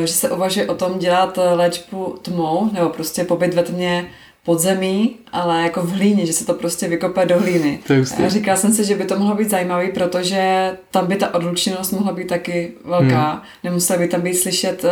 že 0.05 0.13
se 0.13 0.29
uvažuje 0.29 0.67
o 0.67 0.75
tom 0.75 0.99
dělat 0.99 1.37
eh, 1.37 1.53
léčbu 1.53 2.15
tmou, 2.21 2.69
nebo 2.73 2.89
prostě 2.89 3.23
pobyt 3.23 3.53
ve 3.53 3.63
tmě 3.63 4.05
podzemí, 4.45 5.15
ale 5.31 5.61
jako 5.63 5.81
v 5.81 5.91
hlíně, 5.91 6.25
že 6.25 6.33
se 6.33 6.45
to 6.45 6.53
prostě 6.53 6.87
vykope 6.87 7.25
do 7.25 7.39
hlíny. 7.39 7.79
A 8.25 8.29
říkala 8.29 8.57
jsem 8.57 8.73
si, 8.73 8.85
že 8.85 8.95
by 8.95 9.05
to 9.05 9.19
mohlo 9.19 9.35
být 9.35 9.49
zajímavý, 9.49 9.91
protože 9.91 10.71
tam 10.91 11.07
by 11.07 11.15
ta 11.15 11.33
odlučenost 11.33 11.91
mohla 11.91 12.13
být 12.13 12.27
taky 12.27 12.71
velká. 12.85 13.31
Hmm. 13.31 13.41
Nemusela 13.63 13.99
by 13.99 14.07
tam 14.07 14.21
být 14.21 14.33
slyšet 14.33 14.83
uh, 14.83 14.89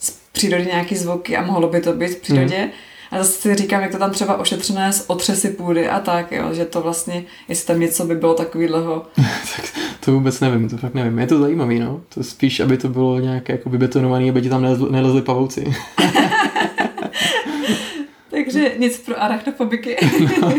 z 0.00 0.10
přírody 0.32 0.66
nějaký 0.66 0.96
zvuky 0.96 1.36
a 1.36 1.42
mohlo 1.42 1.68
by 1.68 1.80
to 1.80 1.92
být 1.92 2.10
v 2.10 2.20
přírodě. 2.20 2.56
Hmm. 2.56 2.70
A 3.10 3.18
zase 3.18 3.32
si 3.32 3.54
říkám, 3.54 3.82
jak 3.82 3.92
to 3.92 3.98
tam 3.98 4.10
třeba 4.10 4.36
ošetřené 4.36 4.92
z 4.92 5.04
otřesy 5.06 5.50
půdy 5.50 5.88
a 5.88 6.00
tak, 6.00 6.32
jo, 6.32 6.54
že 6.54 6.64
to 6.64 6.80
vlastně, 6.80 7.24
jestli 7.48 7.66
tam 7.66 7.80
něco 7.80 8.04
by 8.04 8.14
bylo 8.14 8.34
takového. 8.34 9.06
tak 9.56 9.64
to 10.00 10.12
vůbec 10.12 10.40
nevím, 10.40 10.68
to 10.68 10.76
fakt 10.76 10.94
nevím. 10.94 11.18
Je 11.18 11.26
to 11.26 11.40
zajímavý, 11.40 11.78
no. 11.78 12.00
To 12.14 12.22
spíš, 12.22 12.60
aby 12.60 12.76
to 12.76 12.88
bylo 12.88 13.20
nějak 13.20 13.48
jako 13.48 13.70
vybetonovaný, 13.70 14.30
aby 14.30 14.42
ti 14.42 14.48
tam 14.48 14.62
nelezli, 14.62 14.90
nelezli 14.90 15.22
pavouci. 15.22 15.74
Takže 18.30 18.74
nic 18.78 18.98
pro 18.98 19.22
arachnofobiky. 19.22 19.96
no. 20.42 20.54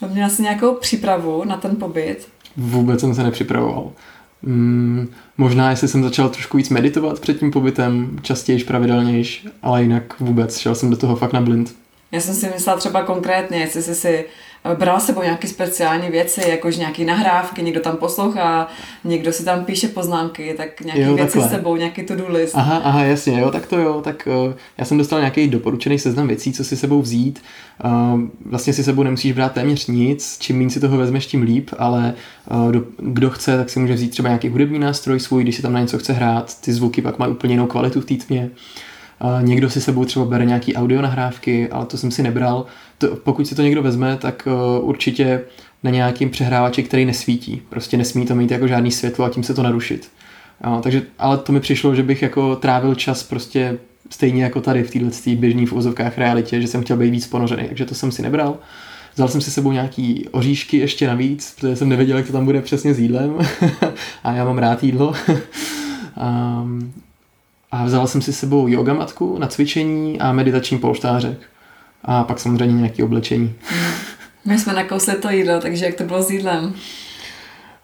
Měla 0.08 0.28
jsi 0.28 0.42
nějakou 0.42 0.74
přípravu 0.74 1.44
na 1.44 1.56
ten 1.56 1.76
pobyt? 1.76 2.28
Vůbec 2.56 3.00
jsem 3.00 3.14
se 3.14 3.22
nepřipravoval. 3.22 3.92
Mm, 4.46 5.08
možná, 5.38 5.70
jestli 5.70 5.88
jsem 5.88 6.02
začal 6.02 6.28
trošku 6.28 6.56
víc 6.56 6.70
meditovat 6.70 7.20
před 7.20 7.38
tím 7.38 7.50
pobytem, 7.50 8.18
častěji, 8.22 8.64
pravidelnější, 8.64 9.48
ale 9.62 9.82
jinak 9.82 10.20
vůbec, 10.20 10.58
šel 10.58 10.74
jsem 10.74 10.90
do 10.90 10.96
toho 10.96 11.16
fakt 11.16 11.32
na 11.32 11.40
blind. 11.40 11.74
Já 12.12 12.20
jsem 12.20 12.34
si 12.34 12.48
myslela 12.54 12.78
třeba 12.78 13.02
konkrétně, 13.02 13.58
jestli 13.58 13.82
jsi 13.82 13.94
si 13.94 14.24
bral 14.74 15.00
sebou 15.00 15.22
nějaké 15.22 15.48
speciální 15.48 16.08
věci, 16.10 16.40
jakož 16.48 16.76
nějaké 16.76 17.04
nahrávky, 17.04 17.62
někdo 17.62 17.80
tam 17.80 17.96
poslouchá, 17.96 18.68
někdo 19.04 19.32
si 19.32 19.44
tam 19.44 19.64
píše 19.64 19.88
poznámky, 19.88 20.54
tak 20.56 20.80
nějaké 20.80 21.02
jo, 21.02 21.14
věci 21.14 21.32
takhle. 21.32 21.48
s 21.48 21.50
sebou, 21.50 21.76
nějaký 21.76 22.02
to-do 22.02 22.28
list. 22.28 22.54
Aha, 22.54 22.76
aha, 22.76 23.02
jasně, 23.02 23.40
jo, 23.40 23.50
tak 23.50 23.66
to 23.66 23.78
jo, 23.78 24.00
tak 24.04 24.28
uh, 24.46 24.54
já 24.78 24.84
jsem 24.84 24.98
dostal 24.98 25.18
nějaký 25.18 25.48
doporučený 25.48 25.98
seznam 25.98 26.28
věcí, 26.28 26.52
co 26.52 26.64
si 26.64 26.76
sebou 26.76 27.02
vzít. 27.02 27.42
Uh, 27.84 28.20
vlastně 28.44 28.72
si 28.72 28.84
sebou 28.84 29.02
nemusíš 29.02 29.32
brát 29.32 29.52
téměř 29.52 29.86
nic, 29.86 30.36
čím 30.40 30.58
méně 30.58 30.70
si 30.70 30.80
toho 30.80 30.96
vezmeš, 30.96 31.26
tím 31.26 31.42
líp, 31.42 31.70
ale 31.78 32.14
uh, 32.50 32.72
do, 32.72 32.82
kdo 32.98 33.30
chce, 33.30 33.56
tak 33.56 33.70
si 33.70 33.78
může 33.78 33.94
vzít 33.94 34.08
třeba 34.08 34.28
nějaký 34.28 34.48
hudební 34.48 34.78
nástroj 34.78 35.20
svůj, 35.20 35.42
když 35.42 35.56
si 35.56 35.62
tam 35.62 35.72
na 35.72 35.80
něco 35.80 35.98
chce 35.98 36.12
hrát, 36.12 36.60
ty 36.60 36.72
zvuky 36.72 37.02
pak 37.02 37.18
mají 37.18 37.32
úplně 37.32 37.54
jinou 37.54 37.66
kvalitu 37.66 38.00
v 38.00 38.04
té 38.04 38.14
tmě. 38.14 38.50
Někdo 39.40 39.70
si 39.70 39.80
sebou 39.80 40.04
třeba 40.04 40.24
bere 40.24 40.44
nějaký 40.44 40.74
audio 40.74 41.02
nahrávky, 41.02 41.68
ale 41.68 41.86
to 41.86 41.96
jsem 41.96 42.10
si 42.10 42.22
nebral. 42.22 42.66
To, 42.98 43.16
pokud 43.16 43.46
si 43.46 43.54
to 43.54 43.62
někdo 43.62 43.82
vezme, 43.82 44.16
tak 44.16 44.48
uh, 44.80 44.88
určitě 44.88 45.40
na 45.82 45.90
nějakým 45.90 46.30
přehrávači, 46.30 46.82
který 46.82 47.04
nesvítí. 47.04 47.62
Prostě 47.68 47.96
nesmí 47.96 48.26
to 48.26 48.34
mít 48.34 48.50
jako 48.50 48.68
žádný 48.68 48.90
světlo 48.90 49.24
a 49.24 49.30
tím 49.30 49.42
se 49.42 49.54
to 49.54 49.62
narušit. 49.62 50.08
Jo, 50.64 50.80
takže, 50.82 51.02
ale 51.18 51.38
to 51.38 51.52
mi 51.52 51.60
přišlo, 51.60 51.94
že 51.94 52.02
bych 52.02 52.22
jako 52.22 52.56
trávil 52.56 52.94
čas 52.94 53.22
prostě 53.22 53.78
stejně 54.10 54.42
jako 54.42 54.60
tady 54.60 54.82
v 54.82 54.90
této 54.90 55.40
běžný 55.40 55.66
v 55.66 55.72
uvozovkách 55.72 56.18
realitě, 56.18 56.60
že 56.60 56.66
jsem 56.66 56.82
chtěl 56.82 56.96
být 56.96 57.10
víc 57.10 57.26
ponořený, 57.26 57.64
takže 57.68 57.84
to 57.84 57.94
jsem 57.94 58.12
si 58.12 58.22
nebral. 58.22 58.58
Vzal 59.14 59.28
jsem 59.28 59.40
si 59.40 59.50
sebou 59.50 59.72
nějaký 59.72 60.28
oříšky 60.30 60.76
ještě 60.76 61.06
navíc, 61.06 61.54
protože 61.56 61.76
jsem 61.76 61.88
nevěděl, 61.88 62.16
jak 62.16 62.26
to 62.26 62.32
tam 62.32 62.44
bude 62.44 62.62
přesně 62.62 62.94
s 62.94 62.98
jídlem 62.98 63.38
a 64.24 64.32
já 64.32 64.44
mám 64.44 64.58
rád 64.58 64.84
jídlo. 64.84 65.14
um, 66.62 66.92
a 67.76 67.84
vzal 67.84 68.06
jsem 68.06 68.22
si 68.22 68.32
sebou 68.32 68.68
yoga 68.68 68.94
matku 68.94 69.38
na 69.38 69.46
cvičení 69.46 70.20
a 70.20 70.32
meditační 70.32 70.78
polštářek. 70.78 71.38
A 72.04 72.24
pak 72.24 72.38
samozřejmě 72.38 72.76
nějaké 72.76 73.04
oblečení. 73.04 73.54
My 74.44 74.58
jsme 74.58 74.72
nakousli 74.72 75.14
to 75.14 75.30
jídlo, 75.30 75.60
takže 75.60 75.84
jak 75.84 75.94
to 75.94 76.04
bylo 76.04 76.22
s 76.22 76.30
jídlem? 76.30 76.74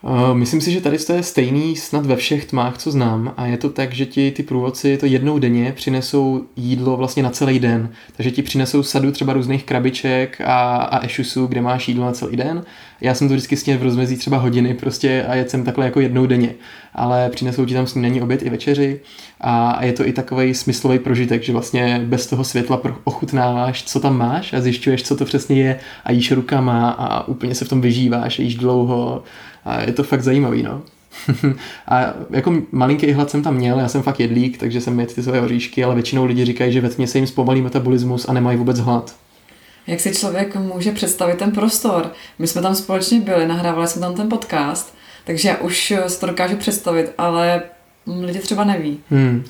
Uh, 0.05 0.35
myslím 0.35 0.61
si, 0.61 0.73
že 0.73 0.81
tady 0.81 0.99
to 0.99 1.13
je 1.13 1.23
stejný 1.23 1.77
snad 1.77 2.07
ve 2.07 2.17
všech 2.17 2.45
tmách, 2.45 2.79
co 2.79 2.91
znám 2.91 3.35
a 3.37 3.47
je 3.47 3.57
to 3.57 3.71
tak, 3.71 3.93
že 3.93 4.07
ti 4.07 4.31
ty 4.31 4.43
průvodci 4.43 4.97
to 4.97 5.07
jednou 5.07 5.39
denně 5.39 5.73
přinesou 5.77 6.45
jídlo 6.57 6.97
vlastně 6.97 7.23
na 7.23 7.31
celý 7.31 7.59
den. 7.59 7.91
Takže 8.17 8.31
ti 8.31 8.43
přinesou 8.43 8.83
sadu 8.83 9.13
třeba 9.13 9.33
různých 9.33 9.65
krabiček 9.65 10.41
a, 10.41 10.77
a 10.77 11.05
ešusů, 11.05 11.47
kde 11.47 11.61
máš 11.61 11.89
jídlo 11.89 12.05
na 12.05 12.13
celý 12.13 12.37
den. 12.37 12.65
Já 13.01 13.15
jsem 13.15 13.29
to 13.29 13.35
vždycky 13.35 13.57
sněl 13.57 13.79
v 13.79 13.83
rozmezí 13.83 14.17
třeba 14.17 14.39
hodiny 14.39 14.75
prostě 14.75 15.25
a 15.29 15.35
jet 15.35 15.51
jsem 15.51 15.65
takhle 15.65 15.85
jako 15.85 16.01
jednou 16.01 16.27
denně. 16.27 16.55
Ale 16.95 17.31
přinesou 17.31 17.65
ti 17.67 17.75
tam 17.75 17.87
snídaní, 17.87 18.23
oběd 18.23 18.43
i 18.43 18.51
večeři 18.51 19.01
a, 19.41 19.71
a 19.71 19.85
je 19.85 19.93
to 19.93 20.07
i 20.07 20.13
takový 20.13 20.55
smyslový 20.55 20.99
prožitek, 20.99 21.43
že 21.43 21.53
vlastně 21.53 22.01
bez 22.05 22.27
toho 22.27 22.45
světla 22.45 22.83
ochutnáváš, 23.05 23.85
co 23.85 24.01
tam 24.01 24.19
máš 24.19 24.53
a 24.53 24.61
zjišťuješ, 24.61 25.03
co 25.03 25.17
to 25.17 25.25
přesně 25.25 25.63
je 25.63 25.79
a 26.05 26.13
jíš 26.13 26.33
rukama 26.33 26.91
a 26.91 27.29
úplně 27.29 27.55
se 27.55 27.65
v 27.65 27.69
tom 27.69 27.81
vyžíváš, 27.81 28.39
jíš 28.39 28.55
dlouho 28.55 29.23
a 29.65 29.81
je 29.83 29.93
to 29.93 30.03
fakt 30.03 30.23
zajímavý, 30.23 30.63
no. 30.63 30.83
a 31.89 32.15
jako 32.31 32.63
malinký 32.73 33.13
hlad 33.13 33.31
jsem 33.31 33.43
tam 33.43 33.55
měl, 33.55 33.79
já 33.79 33.89
jsem 33.89 34.03
fakt 34.03 34.21
jedlík, 34.21 34.59
takže 34.59 34.81
jsem 34.81 34.95
měl 34.95 35.07
ty 35.07 35.23
své 35.23 35.41
oříšky, 35.41 35.85
ale 35.85 35.95
většinou 35.95 36.25
lidi 36.25 36.45
říkají, 36.45 36.73
že 36.73 36.81
ve 36.81 36.89
tmě 36.89 37.07
se 37.07 37.19
jim 37.19 37.27
zpomalí 37.27 37.63
metabolismus 37.63 38.29
a 38.29 38.33
nemají 38.33 38.59
vůbec 38.59 38.79
hlad. 38.79 39.17
Jak 39.87 40.01
si 40.01 40.15
člověk 40.15 40.57
může 40.57 40.93
představit 40.93 41.39
ten 41.39 41.51
prostor? 41.53 42.13
My 42.39 42.47
jsme 42.47 42.63
tam 42.63 42.75
společně 42.75 43.21
byli, 43.21 43.47
nahrávali 43.47 43.89
jsme 43.89 44.01
tam 44.01 44.15
ten 44.15 44.29
podcast, 44.29 44.95
takže 45.25 45.49
já 45.49 45.57
už 45.57 45.95
si 46.07 46.21
to 46.21 46.27
dokážu 46.27 46.57
představit, 46.57 47.13
ale 47.19 47.63
lidi 48.07 48.39
třeba 48.39 48.65
neví. 48.65 48.99
Hmm. 49.11 49.45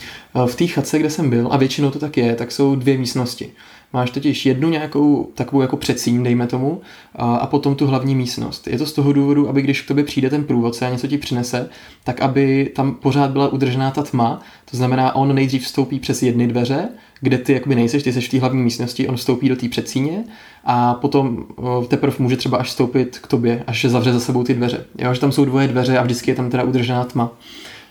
V 0.47 0.55
té 0.55 0.67
chatce, 0.67 0.99
kde 0.99 1.11
jsem 1.11 1.31
byl, 1.31 1.49
a 1.51 1.57
většinou 1.57 1.91
to 1.91 1.99
tak 1.99 2.17
je, 2.17 2.35
tak 2.35 2.53
jsou 2.53 2.75
dvě 2.75 2.99
místnosti. 2.99 3.53
Máš 3.95 4.11
totiž 4.11 4.47
jednu 4.47 4.69
nějakou 4.69 5.31
takovou 5.35 5.63
jako 5.63 5.77
předsíň, 5.77 6.23
dejme 6.23 6.47
tomu, 6.47 6.81
a, 7.17 7.37
a 7.37 7.47
potom 7.47 7.75
tu 7.75 7.87
hlavní 7.87 8.15
místnost. 8.15 8.69
Je 8.69 8.79
to 8.79 8.87
z 8.87 8.93
toho 8.93 9.13
důvodu, 9.13 9.49
aby 9.49 9.63
když 9.63 9.83
k 9.83 9.89
tobě 9.89 10.05
přijde 10.05 10.31
ten 10.31 10.45
průvodce 10.45 10.87
a 10.87 10.91
něco 10.91 11.07
ti 11.07 11.19
přinese, 11.19 11.69
tak 12.05 12.21
aby 12.21 12.71
tam 12.75 12.95
pořád 12.95 13.31
byla 13.31 13.49
udržená 13.49 13.91
ta 13.91 14.03
tma, 14.03 14.41
to 14.71 14.77
znamená, 14.77 15.15
on 15.15 15.35
nejdřív 15.35 15.65
vstoupí 15.65 16.01
přes 16.01 16.23
jedny 16.23 16.47
dveře, 16.47 16.89
kde 17.21 17.39
ty 17.39 17.53
jakoby 17.53 17.75
nejseš, 17.75 18.03
ty 18.03 18.13
seš 18.13 18.29
v 18.29 18.31
té 18.31 18.41
hlavní 18.41 18.63
místnosti, 18.63 19.09
on 19.09 19.17
vstoupí 19.17 19.49
do 19.49 19.57
té 19.57 19.69
předsíně 19.69 20.25
a 20.65 20.95
potom 20.95 21.45
teprve 21.89 22.17
může 22.19 22.37
třeba 22.37 22.59
až 22.59 22.67
vstoupit 22.67 23.19
k 23.19 23.27
tobě, 23.27 23.65
až 23.67 23.85
zavře 23.85 24.13
za 24.13 24.21
sebou 24.21 24.45
ty 24.45 24.55
dveře. 24.55 24.85
Jo, 24.99 25.15
že 25.15 25.21
tam 25.21 25.33
jsou 25.33 25.45
dvoje 25.45 25.69
dveře 25.69 25.99
a 25.99 26.03
vždycky 26.03 26.31
je 26.31 26.35
tam 26.35 26.51
teda 26.51 26.65
udržená 26.65 27.05
tma. 27.05 27.33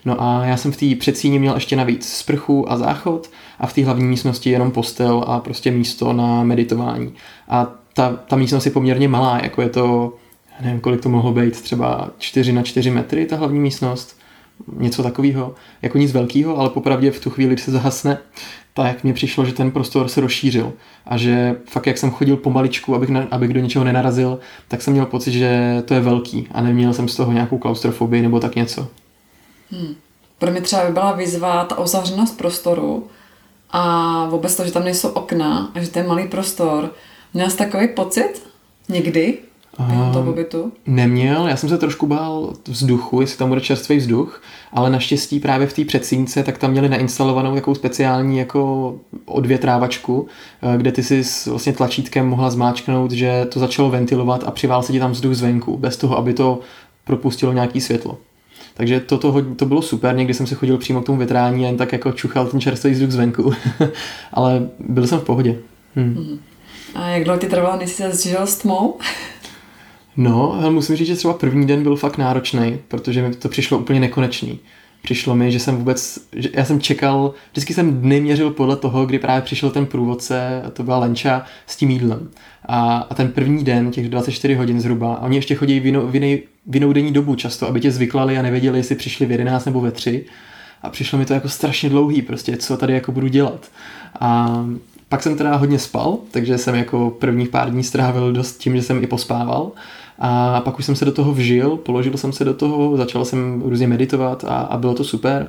No 0.06 0.22
a 0.22 0.46
já 0.46 0.58
jsem 0.58 0.72
v 0.72 0.78
té 0.78 0.96
předsíni 1.00 1.40
měl 1.40 1.56
ještě 1.56 1.76
navíc 1.76 2.10
sprchu 2.10 2.72
a 2.72 2.78
záchod 2.78 3.30
a 3.60 3.68
v 3.68 3.74
té 3.74 3.86
hlavní 3.86 4.06
místnosti 4.06 4.50
jenom 4.50 4.72
postel 4.72 5.24
a 5.28 5.40
prostě 5.40 5.72
místo 5.72 6.14
na 6.14 6.44
meditování. 6.44 7.14
A 7.50 7.68
ta, 7.94 8.20
ta 8.28 8.36
místnost 8.36 8.66
je 8.66 8.72
poměrně 8.72 9.08
malá, 9.08 9.40
jako 9.44 9.62
je 9.62 9.70
to, 9.70 10.14
nevím, 10.62 10.80
kolik 10.80 11.02
to 11.02 11.10
mohlo 11.10 11.32
být, 11.34 11.62
třeba 11.62 12.10
4 12.18 12.54
na 12.54 12.62
4 12.62 12.92
metry 12.92 13.26
ta 13.26 13.36
hlavní 13.36 13.60
místnost, 13.60 14.18
něco 14.78 15.04
takového, 15.04 15.56
jako 15.82 15.98
nic 15.98 16.12
velkého, 16.12 16.58
ale 16.58 16.70
popravdě 16.70 17.12
v 17.12 17.20
tu 17.20 17.30
chvíli, 17.30 17.54
kdy 17.54 17.62
se 17.62 17.72
zahasne, 17.72 18.18
tak 18.74 19.04
mně 19.04 19.14
přišlo, 19.14 19.46
že 19.46 19.54
ten 19.54 19.72
prostor 19.72 20.08
se 20.08 20.22
rozšířil 20.22 20.74
a 21.06 21.18
že 21.18 21.56
fakt 21.66 21.88
jak 21.88 21.98
jsem 21.98 22.12
chodil 22.12 22.38
pomaličku, 22.38 22.96
abych, 22.96 23.10
na, 23.10 23.28
abych 23.32 23.54
do 23.54 23.60
něčeho 23.60 23.86
nenarazil, 23.86 24.40
tak 24.68 24.82
jsem 24.82 24.94
měl 24.94 25.06
pocit, 25.06 25.32
že 25.32 25.82
to 25.86 25.94
je 25.94 26.00
velký 26.00 26.48
a 26.52 26.62
neměl 26.62 26.94
jsem 26.94 27.08
z 27.08 27.16
toho 27.16 27.32
nějakou 27.32 27.58
klaustrofobii 27.58 28.22
nebo 28.22 28.40
tak 28.40 28.56
něco. 28.56 28.88
Hmm. 29.72 29.96
Pro 30.38 30.52
mě 30.52 30.62
třeba 30.62 30.86
by 30.86 30.94
byla 30.94 31.12
výzva 31.12 31.66
ta 31.66 31.80
uzavřenost 31.80 32.38
prostoru 32.38 33.08
a 33.72 34.26
vůbec 34.30 34.56
to, 34.56 34.66
že 34.66 34.72
tam 34.72 34.84
nejsou 34.84 35.10
okna 35.10 35.72
a 35.76 35.80
že 35.80 35.90
to 35.90 36.00
je 36.00 36.08
malý 36.08 36.28
prostor. 36.28 36.94
Měl 37.34 37.50
jsi 37.50 37.58
takový 37.58 37.88
pocit 37.88 38.44
někdy 38.90 39.38
během 39.80 40.12
toho 40.12 40.26
pobytu? 40.26 40.72
Neměl, 40.86 41.48
já 41.48 41.58
jsem 41.58 41.70
se 41.70 41.78
trošku 41.78 42.08
bál 42.08 42.54
vzduchu, 42.68 43.22
jestli 43.22 43.38
tam 43.38 43.50
bude 43.50 43.62
čerstvý 43.62 43.98
vzduch, 43.98 44.42
ale 44.74 44.90
naštěstí 44.90 45.40
právě 45.40 45.68
v 45.68 45.74
té 45.74 45.86
předsínce 45.86 46.44
tak 46.44 46.58
tam 46.58 46.72
měli 46.72 46.90
nainstalovanou 46.90 47.56
takovou 47.56 47.76
speciální 47.76 48.38
jako 48.38 48.96
odvětrávačku, 49.26 50.28
eh, 50.62 50.78
kde 50.78 50.92
ty 50.92 51.04
si 51.04 51.24
s 51.24 51.48
vlastně 51.48 51.74
tlačítkem 51.74 52.28
mohla 52.28 52.50
zmáčknout, 52.50 53.12
že 53.12 53.46
to 53.46 53.60
začalo 53.60 53.90
ventilovat 53.90 54.44
a 54.44 54.52
přivál 54.52 54.84
se 54.84 54.92
ti 54.92 55.00
tam 55.00 55.12
vzduch 55.12 55.36
zvenku, 55.36 55.78
bez 55.78 55.98
toho, 55.98 56.18
aby 56.18 56.34
to 56.34 56.60
propustilo 57.06 57.54
nějaký 57.54 57.82
světlo. 57.82 58.18
Takže 58.74 59.00
to, 59.00 59.18
to, 59.18 59.46
to 59.56 59.66
bylo 59.66 59.82
super, 59.82 60.16
někdy 60.16 60.34
jsem 60.34 60.48
se 60.48 60.56
chodil 60.56 60.78
přímo 60.78 61.02
k 61.02 61.06
tomu 61.06 61.18
větrání 61.18 61.66
a 61.66 61.68
jen 61.68 61.78
tak 61.78 61.92
jako 61.92 62.12
čuchal 62.12 62.48
ten 62.48 62.62
čerstvý 62.62 62.92
vzduch 62.92 63.12
zvenku, 63.12 63.54
ale 64.34 64.70
byl 64.80 65.08
jsem 65.08 65.20
v 65.20 65.24
pohodě. 65.24 65.58
Hm. 65.96 66.40
A 66.96 67.08
jak 67.08 67.24
dlouho 67.24 67.40
ty 67.40 67.48
trvalo, 67.48 67.80
než 67.80 67.90
jsi 67.90 67.96
se 67.96 68.12
zžil 68.12 68.48
s 68.48 68.58
tmou? 68.58 68.98
No, 70.18 70.62
musím 70.70 70.96
říct, 70.96 71.08
že 71.08 71.16
třeba 71.16 71.34
první 71.34 71.68
den 71.68 71.84
byl 71.84 71.96
fakt 71.96 72.18
náročný, 72.18 72.80
protože 72.88 73.22
mi 73.22 73.36
to 73.36 73.50
přišlo 73.50 73.78
úplně 73.78 74.00
nekonečný. 74.00 74.60
Přišlo 75.02 75.36
mi, 75.36 75.52
že 75.52 75.60
jsem 75.60 75.78
vůbec, 75.78 76.20
že 76.34 76.50
já 76.54 76.66
jsem 76.66 76.82
čekal, 76.82 77.34
vždycky 77.52 77.74
jsem 77.74 78.02
dny 78.02 78.22
měřil 78.22 78.52
podle 78.52 78.76
toho, 78.76 79.06
kdy 79.06 79.20
právě 79.20 79.42
přišel 79.42 79.72
ten 79.72 79.86
průvodce, 79.86 80.64
to 80.74 80.84
byla 80.84 80.98
Lenča, 80.98 81.46
s 81.68 81.76
tím 81.76 81.90
jídlem. 81.90 82.30
A, 82.66 82.98
a 82.98 83.14
ten 83.14 83.32
první 83.32 83.64
den, 83.64 83.92
těch 83.92 84.10
24 84.10 84.56
hodin 84.56 84.82
zhruba, 84.82 85.14
a 85.14 85.26
oni 85.26 85.36
ještě 85.36 85.56
chodí 85.56 85.80
v 85.80 85.86
jinou 86.74 86.94
denní 86.94 87.12
dobu 87.12 87.36
často, 87.36 87.68
aby 87.68 87.80
tě 87.80 87.92
zvyklali 87.92 88.38
a 88.38 88.42
nevěděli, 88.42 88.80
jestli 88.80 88.96
přišli 88.96 89.26
v 89.26 89.32
11 89.32 89.66
nebo 89.66 89.82
ve 89.82 89.92
3. 89.92 90.26
A 90.82 90.90
přišlo 90.90 91.20
mi 91.20 91.26
to 91.26 91.34
jako 91.34 91.50
strašně 91.50 91.90
dlouhý, 91.90 92.22
prostě, 92.22 92.58
co 92.58 92.78
tady 92.78 92.94
jako 92.94 93.12
budu 93.12 93.28
dělat. 93.28 93.72
A 94.20 94.66
pak 95.12 95.24
jsem 95.24 95.38
teda 95.38 95.56
hodně 95.56 95.80
spal, 95.80 96.18
takže 96.32 96.58
jsem 96.58 96.76
jako 96.76 97.10
prvních 97.20 97.50
pár 97.50 97.72
dní 97.72 97.84
strávil 97.84 98.34
dost 98.34 98.58
tím, 98.58 98.76
že 98.76 98.82
jsem 98.82 99.04
i 99.04 99.08
pospával. 99.08 99.72
A 100.20 100.62
pak 100.62 100.80
už 100.80 100.86
jsem 100.86 100.96
se 100.96 101.06
do 101.06 101.12
toho 101.12 101.34
vžil, 101.34 101.78
položil 101.78 102.18
jsem 102.18 102.32
se 102.32 102.46
do 102.46 102.54
toho, 102.54 102.98
začal 102.98 103.26
jsem 103.26 103.62
různě 103.66 103.88
meditovat 103.88 104.44
a, 104.44 104.48
a 104.48 104.78
bylo 104.78 104.94
to 104.94 105.04
super. 105.04 105.48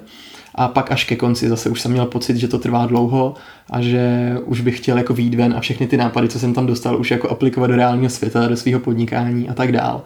A 0.54 0.69
pak 0.69 0.92
až 0.92 1.04
ke 1.04 1.16
konci 1.16 1.49
zase 1.49 1.71
už 1.71 1.81
jsem 1.81 1.92
měl 1.92 2.07
pocit, 2.07 2.37
že 2.37 2.49
to 2.49 2.59
trvá 2.59 2.87
dlouho 2.87 3.35
a 3.71 3.81
že 3.81 4.37
už 4.45 4.61
bych 4.61 4.78
chtěl 4.78 4.99
jako 4.99 5.14
výjít 5.14 5.35
ven 5.35 5.54
a 5.57 5.61
všechny 5.61 5.87
ty 5.87 5.97
nápady, 5.97 6.28
co 6.28 6.38
jsem 6.38 6.54
tam 6.54 6.66
dostal, 6.66 7.00
už 7.00 7.11
jako 7.11 7.28
aplikovat 7.28 7.66
do 7.66 7.76
reálního 7.76 8.11
světa, 8.11 8.49
do 8.49 8.57
svého 8.57 8.81
podnikání 8.81 9.49
a 9.49 9.54
tak 9.54 9.73
dál. 9.73 10.02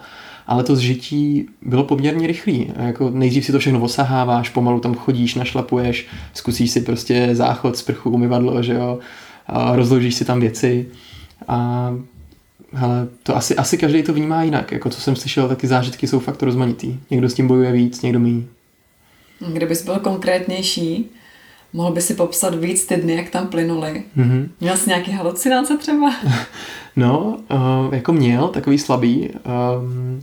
Ale 0.47 0.63
to 0.63 0.77
zžití 0.77 1.49
bylo 1.63 1.85
poměrně 1.85 2.27
rychlý. 2.27 2.73
Jako 2.77 3.11
nejdřív 3.11 3.45
si 3.45 3.53
to 3.53 3.59
všechno 3.59 3.81
osaháváš, 3.81 4.49
pomalu 4.49 4.81
tam 4.81 4.95
chodíš, 4.95 5.35
našlapuješ, 5.35 6.07
zkusíš 6.35 6.71
si 6.71 6.81
prostě 6.81 7.29
záchod, 7.33 7.77
sprchu, 7.77 8.11
umyvadlo, 8.11 8.63
že 8.63 8.75
jo, 8.75 8.99
a 9.47 9.77
rozložíš 9.77 10.15
si 10.15 10.25
tam 10.25 10.41
věci 10.41 10.89
a 11.49 11.91
ale 12.81 13.09
to 13.23 13.37
asi, 13.37 13.57
asi 13.57 13.79
každý 13.79 14.03
to 14.03 14.13
vnímá 14.13 14.43
jinak. 14.43 14.73
Jako 14.73 14.91
co 14.91 15.01
jsem 15.01 15.17
slyšel, 15.17 15.49
taky 15.49 15.67
zážitky 15.67 16.07
jsou 16.07 16.21
fakt 16.21 16.43
rozmanitý. 16.43 16.99
Někdo 17.11 17.29
s 17.29 17.35
tím 17.35 17.49
bojuje 17.49 17.73
víc, 17.73 18.03
někdo 18.03 18.21
méně. 18.21 18.43
Kdybys 19.53 19.85
byl 19.85 19.99
konkrétnější, 19.99 21.11
mohl 21.73 21.93
by 21.93 22.01
si 22.01 22.15
popsat 22.15 22.55
víc 22.55 22.87
ty 22.87 22.97
dny, 22.97 23.17
jak 23.17 23.31
tam 23.31 23.47
plynuly. 23.47 24.03
Mm-hmm. 24.17 24.49
Měl 24.61 24.77
jsi 24.77 24.89
nějaký 24.89 25.13
halucinace 25.13 25.77
třeba? 25.77 26.15
no, 26.97 27.39
uh, 27.51 27.95
jako 27.95 28.13
měl, 28.13 28.49
takový 28.49 28.79
slabý. 28.79 29.31
Um, 29.81 30.23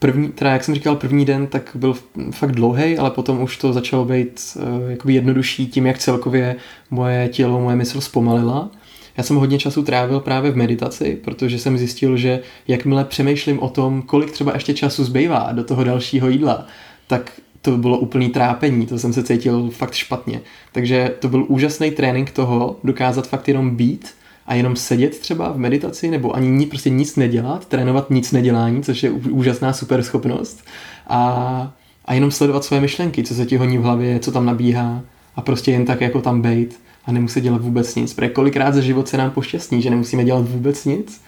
první, 0.00 0.28
teda 0.28 0.50
jak 0.50 0.64
jsem 0.64 0.74
říkal, 0.74 0.96
první 0.96 1.24
den 1.24 1.46
tak 1.46 1.70
byl 1.74 1.94
fakt 2.30 2.52
dlouhý, 2.52 2.98
ale 2.98 3.10
potom 3.10 3.42
už 3.42 3.56
to 3.56 3.72
začalo 3.72 4.04
být 4.04 4.40
uh, 4.56 4.90
jakoby 4.90 5.14
jednodušší 5.14 5.66
tím, 5.66 5.86
jak 5.86 5.98
celkově 5.98 6.56
moje 6.90 7.28
tělo, 7.28 7.60
moje 7.60 7.76
mysl 7.76 8.00
zpomalila. 8.00 8.70
Já 9.16 9.24
jsem 9.24 9.36
hodně 9.36 9.58
času 9.58 9.82
trávil 9.82 10.20
právě 10.20 10.50
v 10.50 10.56
meditaci, 10.56 11.18
protože 11.24 11.58
jsem 11.58 11.78
zjistil, 11.78 12.16
že 12.16 12.40
jakmile 12.68 13.04
přemýšlím 13.04 13.62
o 13.62 13.68
tom, 13.68 14.02
kolik 14.02 14.30
třeba 14.30 14.52
ještě 14.54 14.74
času 14.74 15.04
zbývá 15.04 15.52
do 15.52 15.64
toho 15.64 15.84
dalšího 15.84 16.28
jídla, 16.28 16.66
tak 17.06 17.32
to 17.62 17.76
bylo 17.76 17.98
úplný 17.98 18.28
trápení, 18.28 18.86
to 18.86 18.98
jsem 18.98 19.12
se 19.12 19.22
cítil 19.22 19.70
fakt 19.70 19.94
špatně. 19.94 20.40
Takže 20.72 21.14
to 21.18 21.28
byl 21.28 21.44
úžasný 21.48 21.90
trénink 21.90 22.30
toho 22.30 22.76
dokázat 22.84 23.28
fakt 23.28 23.48
jenom 23.48 23.76
být 23.76 24.08
a 24.50 24.54
jenom 24.54 24.76
sedět 24.76 25.18
třeba 25.18 25.52
v 25.52 25.58
meditaci 25.58 26.10
nebo 26.10 26.36
ani 26.36 26.66
prostě 26.66 26.90
nic 26.90 27.16
nedělat, 27.16 27.66
trénovat 27.66 28.10
nic 28.10 28.32
nedělání, 28.32 28.82
což 28.82 29.02
je 29.02 29.10
úžasná 29.10 29.72
super 29.72 30.02
schopnost 30.02 30.64
a, 31.06 31.72
a 32.04 32.14
jenom 32.14 32.30
sledovat 32.30 32.64
své 32.64 32.80
myšlenky, 32.80 33.22
co 33.22 33.34
se 33.34 33.46
ti 33.46 33.56
honí 33.56 33.78
v 33.78 33.82
hlavě, 33.82 34.18
co 34.18 34.32
tam 34.32 34.46
nabíhá 34.46 35.02
a 35.36 35.40
prostě 35.40 35.70
jen 35.70 35.84
tak 35.84 36.00
jako 36.00 36.20
tam 36.20 36.42
bejt 36.42 36.80
a 37.06 37.12
nemuset 37.12 37.42
dělat 37.42 37.62
vůbec 37.62 37.94
nic. 37.94 38.14
Protože 38.14 38.28
kolikrát 38.28 38.74
za 38.74 38.80
život 38.80 39.08
se 39.08 39.16
nám 39.16 39.30
poštěstní, 39.30 39.82
že 39.82 39.90
nemusíme 39.90 40.24
dělat 40.24 40.48
vůbec 40.48 40.84
nic, 40.84 41.20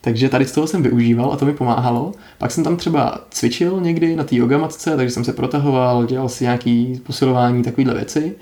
Takže 0.00 0.28
tady 0.28 0.44
z 0.44 0.52
toho 0.52 0.66
jsem 0.66 0.82
využíval 0.82 1.32
a 1.32 1.36
to 1.36 1.44
mi 1.44 1.52
pomáhalo. 1.52 2.12
Pak 2.38 2.50
jsem 2.50 2.64
tam 2.64 2.76
třeba 2.76 3.20
cvičil 3.30 3.80
někdy 3.80 4.16
na 4.16 4.24
té 4.24 4.36
yoga 4.36 4.58
matce, 4.58 4.96
takže 4.96 5.10
jsem 5.10 5.24
se 5.24 5.32
protahoval, 5.32 6.06
dělal 6.06 6.28
si 6.28 6.44
nějaký 6.44 7.00
posilování, 7.06 7.62
takovéhle 7.62 7.94
věci. 7.94 8.36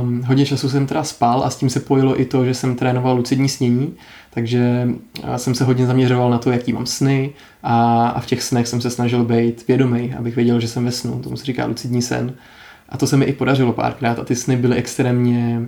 Um, 0.00 0.22
hodně 0.22 0.46
času 0.46 0.68
jsem 0.68 0.86
teda 0.86 1.04
spal 1.04 1.44
a 1.44 1.50
s 1.50 1.56
tím 1.56 1.70
se 1.70 1.80
pojilo 1.80 2.20
i 2.20 2.24
to, 2.24 2.44
že 2.44 2.54
jsem 2.54 2.76
trénoval 2.76 3.16
lucidní 3.16 3.48
snění, 3.48 3.94
takže 4.30 4.88
jsem 5.36 5.54
se 5.54 5.64
hodně 5.64 5.86
zaměřoval 5.86 6.30
na 6.30 6.38
to, 6.38 6.50
jaký 6.50 6.72
mám 6.72 6.86
sny 6.86 7.32
a, 7.62 8.08
a 8.08 8.20
v 8.20 8.26
těch 8.26 8.42
snech 8.42 8.68
jsem 8.68 8.80
se 8.80 8.90
snažil 8.90 9.24
být 9.24 9.68
vědomý, 9.68 10.14
abych 10.14 10.36
věděl, 10.36 10.60
že 10.60 10.68
jsem 10.68 10.84
ve 10.84 10.92
snu, 10.92 11.20
tomu 11.22 11.36
se 11.36 11.44
říká 11.44 11.66
lucidní 11.66 12.02
sen. 12.02 12.34
A 12.88 12.96
to 12.96 13.06
se 13.06 13.16
mi 13.16 13.24
i 13.24 13.32
podařilo 13.32 13.72
párkrát 13.72 14.18
a 14.18 14.24
ty 14.24 14.36
sny 14.36 14.56
byly 14.56 14.76
extrémně 14.76 15.62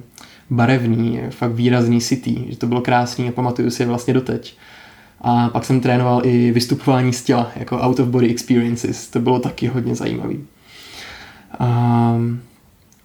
barevný, 0.51 1.21
fakt 1.31 1.53
výrazný, 1.53 2.01
city, 2.01 2.45
že 2.49 2.57
to 2.57 2.67
bylo 2.67 2.81
krásný 2.81 3.29
a 3.29 3.33
pamatuju 3.33 3.71
si 3.71 3.83
je 3.83 3.87
vlastně 3.87 4.15
doteď. 4.15 4.57
A 5.21 5.49
pak 5.49 5.65
jsem 5.65 5.81
trénoval 5.81 6.21
i 6.25 6.53
vystupování 6.53 7.13
z 7.13 7.23
těla, 7.23 7.51
jako 7.57 7.79
out 7.79 8.01
of 8.01 8.09
body 8.09 8.31
experiences, 8.31 9.09
to 9.09 9.21
bylo 9.21 9.39
taky 9.39 9.67
hodně 9.67 9.95
zajímavý. 9.95 10.45
Um, 11.61 12.41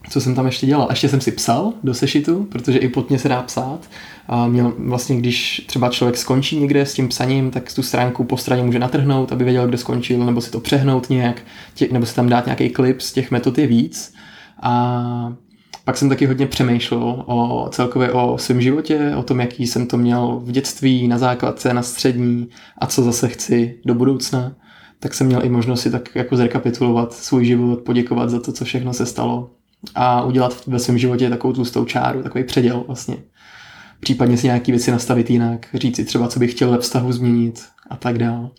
co 0.09 0.21
jsem 0.21 0.35
tam 0.35 0.45
ještě 0.45 0.67
dělal? 0.67 0.87
Ještě 0.89 1.09
jsem 1.09 1.21
si 1.21 1.31
psal 1.31 1.73
do 1.83 1.93
sešitu, 1.93 2.47
protože 2.51 2.79
i 2.79 2.89
pod 2.89 3.09
mě 3.09 3.19
se 3.19 3.29
dá 3.29 3.41
psát. 3.41 3.79
A 4.27 4.47
měl 4.47 4.73
vlastně, 4.77 5.17
když 5.17 5.65
třeba 5.67 5.89
člověk 5.89 6.17
skončí 6.17 6.59
někde 6.59 6.85
s 6.85 6.93
tím 6.93 7.07
psaním, 7.07 7.51
tak 7.51 7.73
tu 7.73 7.83
stránku 7.83 8.23
po 8.23 8.37
straně 8.37 8.63
může 8.63 8.79
natrhnout, 8.79 9.31
aby 9.31 9.43
věděl, 9.43 9.67
kde 9.67 9.77
skončil, 9.77 10.25
nebo 10.25 10.41
si 10.41 10.51
to 10.51 10.59
přehnout 10.59 11.09
nějak, 11.09 11.41
tě, 11.73 11.87
nebo 11.91 12.05
si 12.05 12.15
tam 12.15 12.29
dát 12.29 12.45
nějaký 12.45 12.69
klip 12.69 13.01
z 13.01 13.13
těch 13.13 13.31
metod 13.31 13.57
je 13.57 13.67
víc. 13.67 14.13
A 14.61 15.33
pak 15.85 15.97
jsem 15.97 16.09
taky 16.09 16.25
hodně 16.25 16.47
přemýšlel 16.47 17.23
o 17.27 17.69
celkově 17.71 18.11
o 18.11 18.37
svém 18.37 18.61
životě, 18.61 19.13
o 19.15 19.23
tom, 19.23 19.39
jaký 19.39 19.67
jsem 19.67 19.87
to 19.87 19.97
měl 19.97 20.41
v 20.43 20.51
dětství, 20.51 21.07
na 21.07 21.17
základce, 21.17 21.73
na 21.73 21.81
střední 21.81 22.47
a 22.77 22.87
co 22.87 23.03
zase 23.03 23.27
chci 23.27 23.79
do 23.85 23.93
budoucna. 23.93 24.55
Tak 24.99 25.13
jsem 25.13 25.27
měl 25.27 25.45
i 25.45 25.49
možnost 25.49 25.81
si 25.81 25.91
tak 25.91 26.15
jako 26.15 26.35
zrekapitulovat 26.37 27.13
svůj 27.13 27.45
život, 27.45 27.79
poděkovat 27.79 28.29
za 28.29 28.39
to, 28.39 28.51
co 28.51 28.65
všechno 28.65 28.93
se 28.93 29.05
stalo 29.05 29.49
a 29.95 30.23
udělat 30.23 30.65
ve 30.67 30.79
svém 30.79 30.97
životě 30.97 31.29
takovou 31.29 31.53
tlustou 31.53 31.85
čáru, 31.85 32.23
takový 32.23 32.43
předěl 32.43 32.83
vlastně. 32.87 33.17
Případně 33.99 34.37
si 34.37 34.47
nějaký 34.47 34.71
věci 34.71 34.91
nastavit 34.91 35.29
jinak, 35.29 35.67
říct 35.73 35.95
si 35.95 36.05
třeba, 36.05 36.27
co 36.27 36.39
bych 36.39 36.51
chtěl 36.51 36.71
ve 36.71 36.77
vztahu 36.77 37.11
změnit 37.11 37.65
a 37.89 37.95
tak 37.95 38.17
dále. 38.17 38.49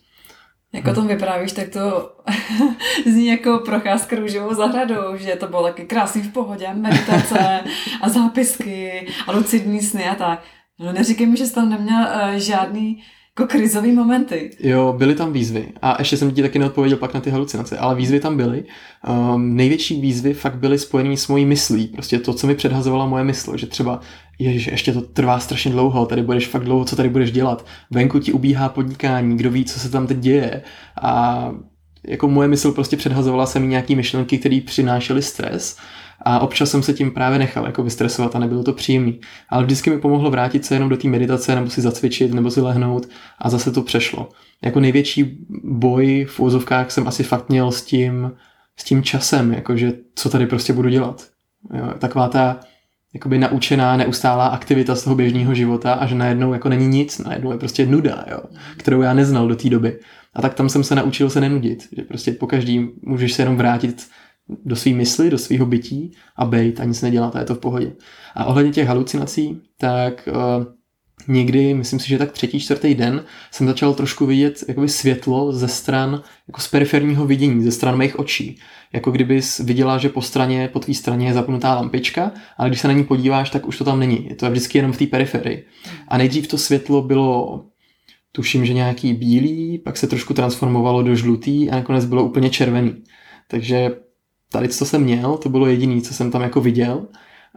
Jak 0.73 0.87
o 0.87 0.95
tom 0.95 1.07
vyprávíš, 1.07 1.53
tak 1.53 1.69
to 1.69 2.13
zní 3.07 3.27
jako 3.27 3.59
procházka 3.59 4.17
růžovou 4.17 4.55
zahradou, 4.55 5.17
že 5.17 5.37
to 5.37 5.49
bylo 5.49 5.63
taky 5.63 5.85
krásný 5.85 6.23
v 6.23 6.33
pohodě, 6.33 6.69
meditace 6.75 7.61
a 8.01 8.09
zápisky 8.09 9.07
a 9.27 9.33
lucidní 9.33 9.81
sny 9.81 10.09
a 10.09 10.15
tak. 10.15 10.43
No 10.79 10.93
neříkej 10.93 11.27
mi, 11.27 11.37
že 11.37 11.47
jsi 11.47 11.55
tam 11.55 11.69
neměl 11.69 12.01
uh, 12.01 12.35
žádný 12.35 13.03
jako 13.41 13.53
krizový 13.53 13.93
momenty. 13.93 14.51
Jo, 14.61 14.95
byly 14.99 15.15
tam 15.15 15.33
výzvy. 15.33 15.69
A 15.83 15.97
ještě 15.99 16.17
jsem 16.17 16.31
ti 16.31 16.43
taky 16.43 16.59
neodpověděl 16.59 16.99
pak 16.99 17.15
na 17.15 17.21
ty 17.21 17.31
halucinace, 17.31 17.79
ale 17.79 17.95
výzvy 17.95 18.21
tam 18.21 18.37
byly. 18.37 18.65
Um, 19.09 19.57
největší 19.57 20.01
výzvy 20.01 20.35
fakt 20.35 20.57
byly 20.57 20.79
spojené 20.79 21.17
s 21.17 21.29
mojí 21.29 21.47
myslí. 21.47 21.87
Prostě 21.87 22.19
to, 22.19 22.35
co 22.35 22.47
mi 22.47 22.55
předhazovala 22.55 23.07
moje 23.07 23.25
mysl, 23.25 23.57
že 23.57 23.67
třeba 23.67 24.01
ježiš, 24.39 24.67
ještě 24.67 24.93
to 24.93 25.01
trvá 25.01 25.39
strašně 25.39 25.71
dlouho, 25.71 26.07
tady 26.07 26.23
budeš 26.23 26.49
fakt 26.49 26.65
dlouho, 26.65 26.85
co 26.85 26.97
tady 26.97 27.09
budeš 27.09 27.33
dělat. 27.33 27.67
Venku 27.91 28.19
ti 28.19 28.33
ubíhá 28.33 28.69
podnikání, 28.69 29.37
kdo 29.37 29.51
ví, 29.51 29.65
co 29.65 29.81
se 29.81 29.91
tam 29.91 30.07
teď 30.07 30.19
děje. 30.19 30.63
A 31.03 31.53
jako 32.05 32.29
moje 32.29 32.49
mysl 32.49 32.73
prostě 32.73 32.97
předhazovala 32.97 33.47
se 33.47 33.61
mi 33.61 33.67
nějaký 33.67 33.97
myšlenky, 33.97 34.39
které 34.39 34.61
přinášely 34.67 35.23
stres 35.23 35.77
a 36.23 36.39
občas 36.41 36.71
jsem 36.71 36.83
se 36.83 36.93
tím 36.93 37.11
právě 37.11 37.39
nechal 37.39 37.67
jako 37.67 37.83
vystresovat 37.83 38.37
a 38.37 38.39
nebylo 38.39 38.63
to 38.63 38.73
příjemný. 38.73 39.21
Ale 39.49 39.65
vždycky 39.65 39.91
mi 39.91 39.99
pomohlo 39.99 40.31
vrátit 40.31 40.65
se 40.65 40.75
jenom 40.75 40.89
do 40.89 40.97
té 40.97 41.09
meditace 41.09 41.55
nebo 41.55 41.71
si 41.71 41.81
zacvičit 41.81 42.35
nebo 42.35 42.51
si 42.51 42.61
lehnout 42.61 43.09
a 43.39 43.51
zase 43.51 43.71
to 43.71 43.83
přešlo. 43.83 44.29
Jako 44.63 44.81
největší 44.81 45.47
boj 45.65 46.27
v 46.29 46.41
úzovkách 46.41 46.91
jsem 46.91 47.09
asi 47.09 47.23
fakt 47.23 47.49
měl 47.49 47.73
s 47.73 47.83
tím, 47.83 48.33
s 48.77 48.85
tím 48.85 49.03
časem, 49.03 49.53
jakože 49.53 49.93
co 50.15 50.29
tady 50.29 50.47
prostě 50.47 50.73
budu 50.73 50.89
dělat. 50.89 51.27
Jo, 51.75 51.95
taková 51.99 52.29
ta 52.29 52.61
jakoby 53.15 53.39
naučená, 53.39 53.97
neustálá 53.97 54.47
aktivita 54.47 54.95
z 54.95 55.05
toho 55.05 55.17
běžného 55.17 55.55
života 55.55 55.95
a 55.95 56.07
že 56.07 56.15
najednou 56.15 56.53
jako 56.53 56.69
není 56.69 56.87
nic, 56.87 57.19
najednou 57.19 57.53
je 57.53 57.59
prostě 57.59 57.87
nuda, 57.87 58.25
jo, 58.31 58.41
kterou 58.77 59.03
já 59.03 59.15
neznal 59.15 59.49
do 59.49 59.57
té 59.57 59.71
doby. 59.71 59.99
A 60.35 60.43
tak 60.43 60.55
tam 60.55 60.69
jsem 60.69 60.85
se 60.85 60.95
naučil 60.95 61.31
se 61.31 61.41
nenudit, 61.41 61.89
že 61.97 62.03
prostě 62.03 62.33
po 62.33 62.47
každý 62.47 62.89
můžeš 63.03 63.33
se 63.33 63.43
jenom 63.43 63.57
vrátit 63.57 64.07
do 64.65 64.77
své 64.77 64.93
mysli, 64.93 65.31
do 65.31 65.39
svého 65.39 65.67
bytí 65.67 66.13
a 66.37 66.45
bejt 66.45 66.81
a 66.81 66.85
nic 66.85 67.03
nedělat 67.03 67.37
a 67.37 67.39
je 67.39 67.45
to 67.45 67.55
v 67.55 67.59
pohodě. 67.59 67.93
A 68.35 68.45
ohledně 68.45 68.73
těch 68.73 68.89
halucinací, 68.89 69.61
tak 69.79 70.29
uh, 70.29 70.65
někdy, 71.29 71.75
myslím 71.75 72.01
si, 72.01 72.09
že 72.09 72.19
tak 72.19 72.33
třetí, 72.33 72.61
čtvrtý 72.61 72.95
den 72.95 73.25
jsem 73.51 73.67
začal 73.67 73.95
trošku 73.95 74.27
vidět 74.27 74.65
jakoby 74.69 74.89
světlo 74.89 75.53
ze 75.53 75.69
stran, 75.69 76.23
jako 76.49 76.61
z 76.61 76.69
periferního 76.69 77.27
vidění, 77.27 77.63
ze 77.63 77.73
stran 77.73 77.99
mých 77.99 78.19
očí. 78.19 78.59
Jako 78.93 79.11
kdyby 79.11 79.41
viděla, 79.61 79.99
že 79.99 80.09
po 80.09 80.23
straně, 80.23 80.69
po 80.73 80.81
tvý 80.81 80.95
straně 80.95 81.27
je 81.27 81.35
zapnutá 81.35 81.75
lampička, 81.75 82.33
ale 82.57 82.69
když 82.69 82.81
se 82.81 82.89
na 82.89 82.95
ní 82.95 83.05
podíváš, 83.05 83.51
tak 83.51 83.67
už 83.67 83.79
to 83.79 83.85
tam 83.85 84.01
není. 84.01 84.27
Je 84.29 84.35
to 84.35 84.51
vždycky 84.51 84.79
jenom 84.79 84.93
v 84.93 84.99
té 84.99 85.07
periferii. 85.07 85.65
A 86.09 86.19
nejdřív 86.19 86.47
to 86.47 86.59
světlo 86.59 87.03
bylo 87.03 87.65
tuším, 88.33 88.67
že 88.67 88.73
nějaký 88.73 89.15
bílý, 89.15 89.79
pak 89.79 89.97
se 89.97 90.07
trošku 90.07 90.35
transformovalo 90.35 91.03
do 91.03 91.15
žlutý 91.15 91.71
a 91.71 91.75
nakonec 91.75 92.05
bylo 92.05 92.25
úplně 92.25 92.51
červený. 92.51 92.95
Takže 93.49 93.91
tady, 94.53 94.69
co 94.69 94.87
jsem 94.87 95.03
měl, 95.03 95.37
to 95.37 95.49
bylo 95.49 95.67
jediné, 95.67 96.01
co 96.01 96.15
jsem 96.15 96.31
tam 96.31 96.43
jako 96.43 96.61
viděl. 96.61 97.07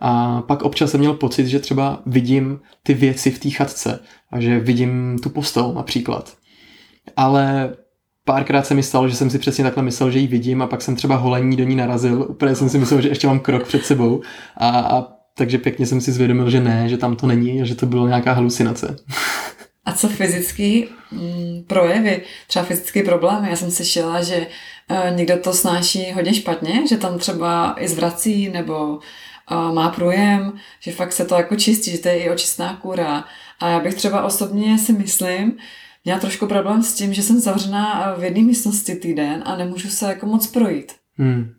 A 0.01 0.41
pak 0.41 0.61
občas 0.61 0.91
jsem 0.91 0.99
měl 0.99 1.13
pocit, 1.13 1.47
že 1.47 1.59
třeba 1.59 2.01
vidím 2.05 2.59
ty 2.83 2.93
věci 2.93 3.31
v 3.31 3.39
té 3.39 3.49
chatce 3.49 3.99
a 4.31 4.39
že 4.39 4.59
vidím 4.59 5.19
tu 5.23 5.29
postel 5.29 5.73
například. 5.73 6.33
Ale 7.17 7.75
párkrát 8.25 8.67
se 8.67 8.73
mi 8.73 8.83
stalo, 8.83 9.09
že 9.09 9.15
jsem 9.15 9.29
si 9.29 9.39
přesně 9.39 9.63
takhle 9.63 9.83
myslel, 9.83 10.11
že 10.11 10.19
ji 10.19 10.27
vidím 10.27 10.61
a 10.61 10.67
pak 10.67 10.81
jsem 10.81 10.95
třeba 10.95 11.15
holení 11.15 11.57
do 11.57 11.63
ní 11.63 11.75
narazil. 11.75 12.25
Úplně 12.29 12.55
jsem 12.55 12.69
si 12.69 12.77
myslel, 12.77 13.01
že 13.01 13.09
ještě 13.09 13.27
mám 13.27 13.39
krok 13.39 13.67
před 13.67 13.85
sebou 13.85 14.21
a, 14.57 14.79
a 14.79 15.07
takže 15.37 15.57
pěkně 15.57 15.85
jsem 15.85 16.01
si 16.01 16.11
zvědomil, 16.11 16.49
že 16.49 16.59
ne, 16.59 16.89
že 16.89 16.97
tam 16.97 17.15
to 17.15 17.27
není 17.27 17.61
a 17.61 17.65
že 17.65 17.75
to 17.75 17.85
bylo 17.85 18.07
nějaká 18.07 18.33
halucinace. 18.33 18.95
A 19.85 19.93
co 19.93 20.07
fyzický 20.07 20.85
mm, 21.11 21.63
projevy, 21.67 22.21
třeba 22.47 22.65
fyzické 22.65 23.03
problémy? 23.03 23.49
Já 23.49 23.55
jsem 23.55 23.71
slyšela, 23.71 24.23
že 24.23 24.47
někdo 25.15 25.37
to 25.37 25.53
snáší 25.53 26.11
hodně 26.11 26.33
špatně, 26.33 26.87
že 26.87 26.97
tam 26.97 27.19
třeba 27.19 27.75
i 27.79 27.87
zvrací 27.87 28.49
nebo 28.49 28.99
má 29.73 29.89
průjem, 29.89 30.53
že 30.79 30.91
fakt 30.91 31.13
se 31.13 31.25
to 31.25 31.35
jako 31.35 31.55
čistí, 31.55 31.91
že 31.91 31.97
to 31.97 32.07
je 32.07 32.19
i 32.19 32.29
očistná 32.29 32.75
kůra. 32.75 33.25
A 33.59 33.67
já 33.67 33.79
bych 33.79 33.93
třeba 33.93 34.23
osobně 34.23 34.77
si 34.77 34.93
myslím, 34.93 35.57
měla 36.05 36.19
trošku 36.19 36.47
problém 36.47 36.83
s 36.83 36.93
tím, 36.93 37.13
že 37.13 37.23
jsem 37.23 37.39
zavřená 37.39 38.15
v 38.17 38.23
jedné 38.23 38.41
místnosti 38.41 38.95
týden 38.95 39.43
a 39.45 39.55
nemůžu 39.55 39.89
se 39.89 40.05
jako 40.05 40.25
moc 40.25 40.47
projít. 40.47 40.91
Hmm. 41.17 41.53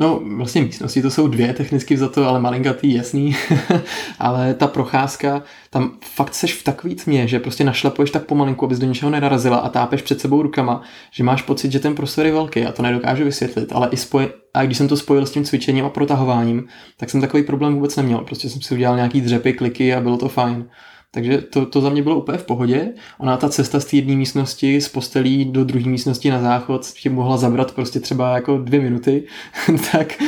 No, 0.00 0.20
vlastně 0.36 0.62
místnosti 0.62 1.02
to 1.02 1.10
jsou 1.10 1.28
dvě 1.28 1.52
technicky 1.54 1.96
za 1.96 2.08
to, 2.08 2.28
ale 2.28 2.40
malinkatý, 2.40 2.94
jasný. 2.94 3.36
ale 4.18 4.54
ta 4.54 4.66
procházka, 4.66 5.42
tam 5.70 5.92
fakt 6.14 6.34
seš 6.34 6.54
v 6.54 6.64
takový 6.64 6.94
tmě, 6.94 7.28
že 7.28 7.38
prostě 7.38 7.64
našlapuješ 7.64 8.10
tak 8.10 8.24
pomalinku, 8.24 8.64
abys 8.64 8.78
do 8.78 8.86
něčeho 8.86 9.10
nenarazila 9.10 9.56
a 9.56 9.68
tápeš 9.68 10.02
před 10.02 10.20
sebou 10.20 10.42
rukama, 10.42 10.82
že 11.10 11.24
máš 11.24 11.42
pocit, 11.42 11.72
že 11.72 11.80
ten 11.80 11.94
prostor 11.94 12.26
je 12.26 12.32
velký 12.32 12.66
a 12.66 12.72
to 12.72 12.82
nedokážu 12.82 13.24
vysvětlit, 13.24 13.72
ale 13.72 13.88
i 13.90 13.96
spoj... 13.96 14.28
a 14.54 14.64
když 14.64 14.78
jsem 14.78 14.88
to 14.88 14.96
spojil 14.96 15.26
s 15.26 15.30
tím 15.30 15.44
cvičením 15.44 15.84
a 15.84 15.90
protahováním, 15.90 16.68
tak 16.96 17.10
jsem 17.10 17.20
takový 17.20 17.42
problém 17.42 17.74
vůbec 17.74 17.96
neměl. 17.96 18.18
Prostě 18.18 18.48
jsem 18.48 18.62
si 18.62 18.74
udělal 18.74 18.96
nějaký 18.96 19.20
dřepy, 19.20 19.52
kliky 19.52 19.94
a 19.94 20.00
bylo 20.00 20.16
to 20.16 20.28
fajn. 20.28 20.68
Takže 21.10 21.38
to, 21.38 21.66
to 21.66 21.80
za 21.80 21.90
mě 21.90 22.02
bylo 22.02 22.16
úplně 22.16 22.38
v 22.38 22.46
pohodě. 22.46 22.92
Ona 23.18 23.36
ta 23.36 23.48
cesta 23.48 23.80
z 23.80 23.84
té 23.84 23.96
jedné 23.96 24.16
místnosti 24.16 24.80
z 24.80 24.88
postelí 24.88 25.44
do 25.44 25.64
druhé 25.64 25.88
místnosti 25.88 26.30
na 26.30 26.40
záchod 26.40 26.86
tě 26.86 27.10
mohla 27.10 27.36
zabrat 27.36 27.72
prostě 27.72 28.00
třeba 28.00 28.34
jako 28.34 28.58
dvě 28.58 28.80
minuty. 28.80 29.26
tak, 29.92 30.22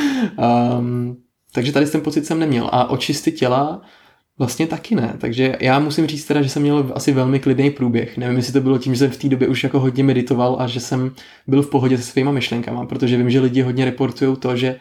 um, 0.77 1.17
takže 1.53 1.71
tady 1.71 1.85
ten 1.85 2.01
pocit 2.01 2.25
jsem 2.25 2.39
neměl. 2.39 2.69
A 2.71 2.89
očisty 2.89 3.31
těla 3.31 3.81
vlastně 4.37 4.67
taky 4.67 4.95
ne. 4.95 5.15
Takže 5.17 5.55
já 5.59 5.79
musím 5.79 6.07
říct 6.07 6.25
teda, 6.25 6.41
že 6.41 6.49
jsem 6.49 6.61
měl 6.61 6.91
asi 6.95 7.11
velmi 7.11 7.39
klidný 7.39 7.69
průběh. 7.69 8.17
Nevím, 8.17 8.37
jestli 8.37 8.53
to 8.53 8.61
bylo 8.61 8.77
tím, 8.77 8.93
že 8.93 8.99
jsem 8.99 9.11
v 9.11 9.17
té 9.17 9.29
době 9.29 9.47
už 9.47 9.63
jako 9.63 9.79
hodně 9.79 10.03
meditoval 10.03 10.55
a 10.59 10.67
že 10.67 10.79
jsem 10.79 11.11
byl 11.47 11.61
v 11.61 11.69
pohodě 11.69 11.97
se 11.97 12.03
svýma 12.03 12.31
myšlenkama, 12.31 12.85
protože 12.85 13.17
vím, 13.17 13.29
že 13.29 13.39
lidi 13.39 13.61
hodně 13.61 13.85
reportují 13.85 14.37
to, 14.37 14.55
že 14.55 14.79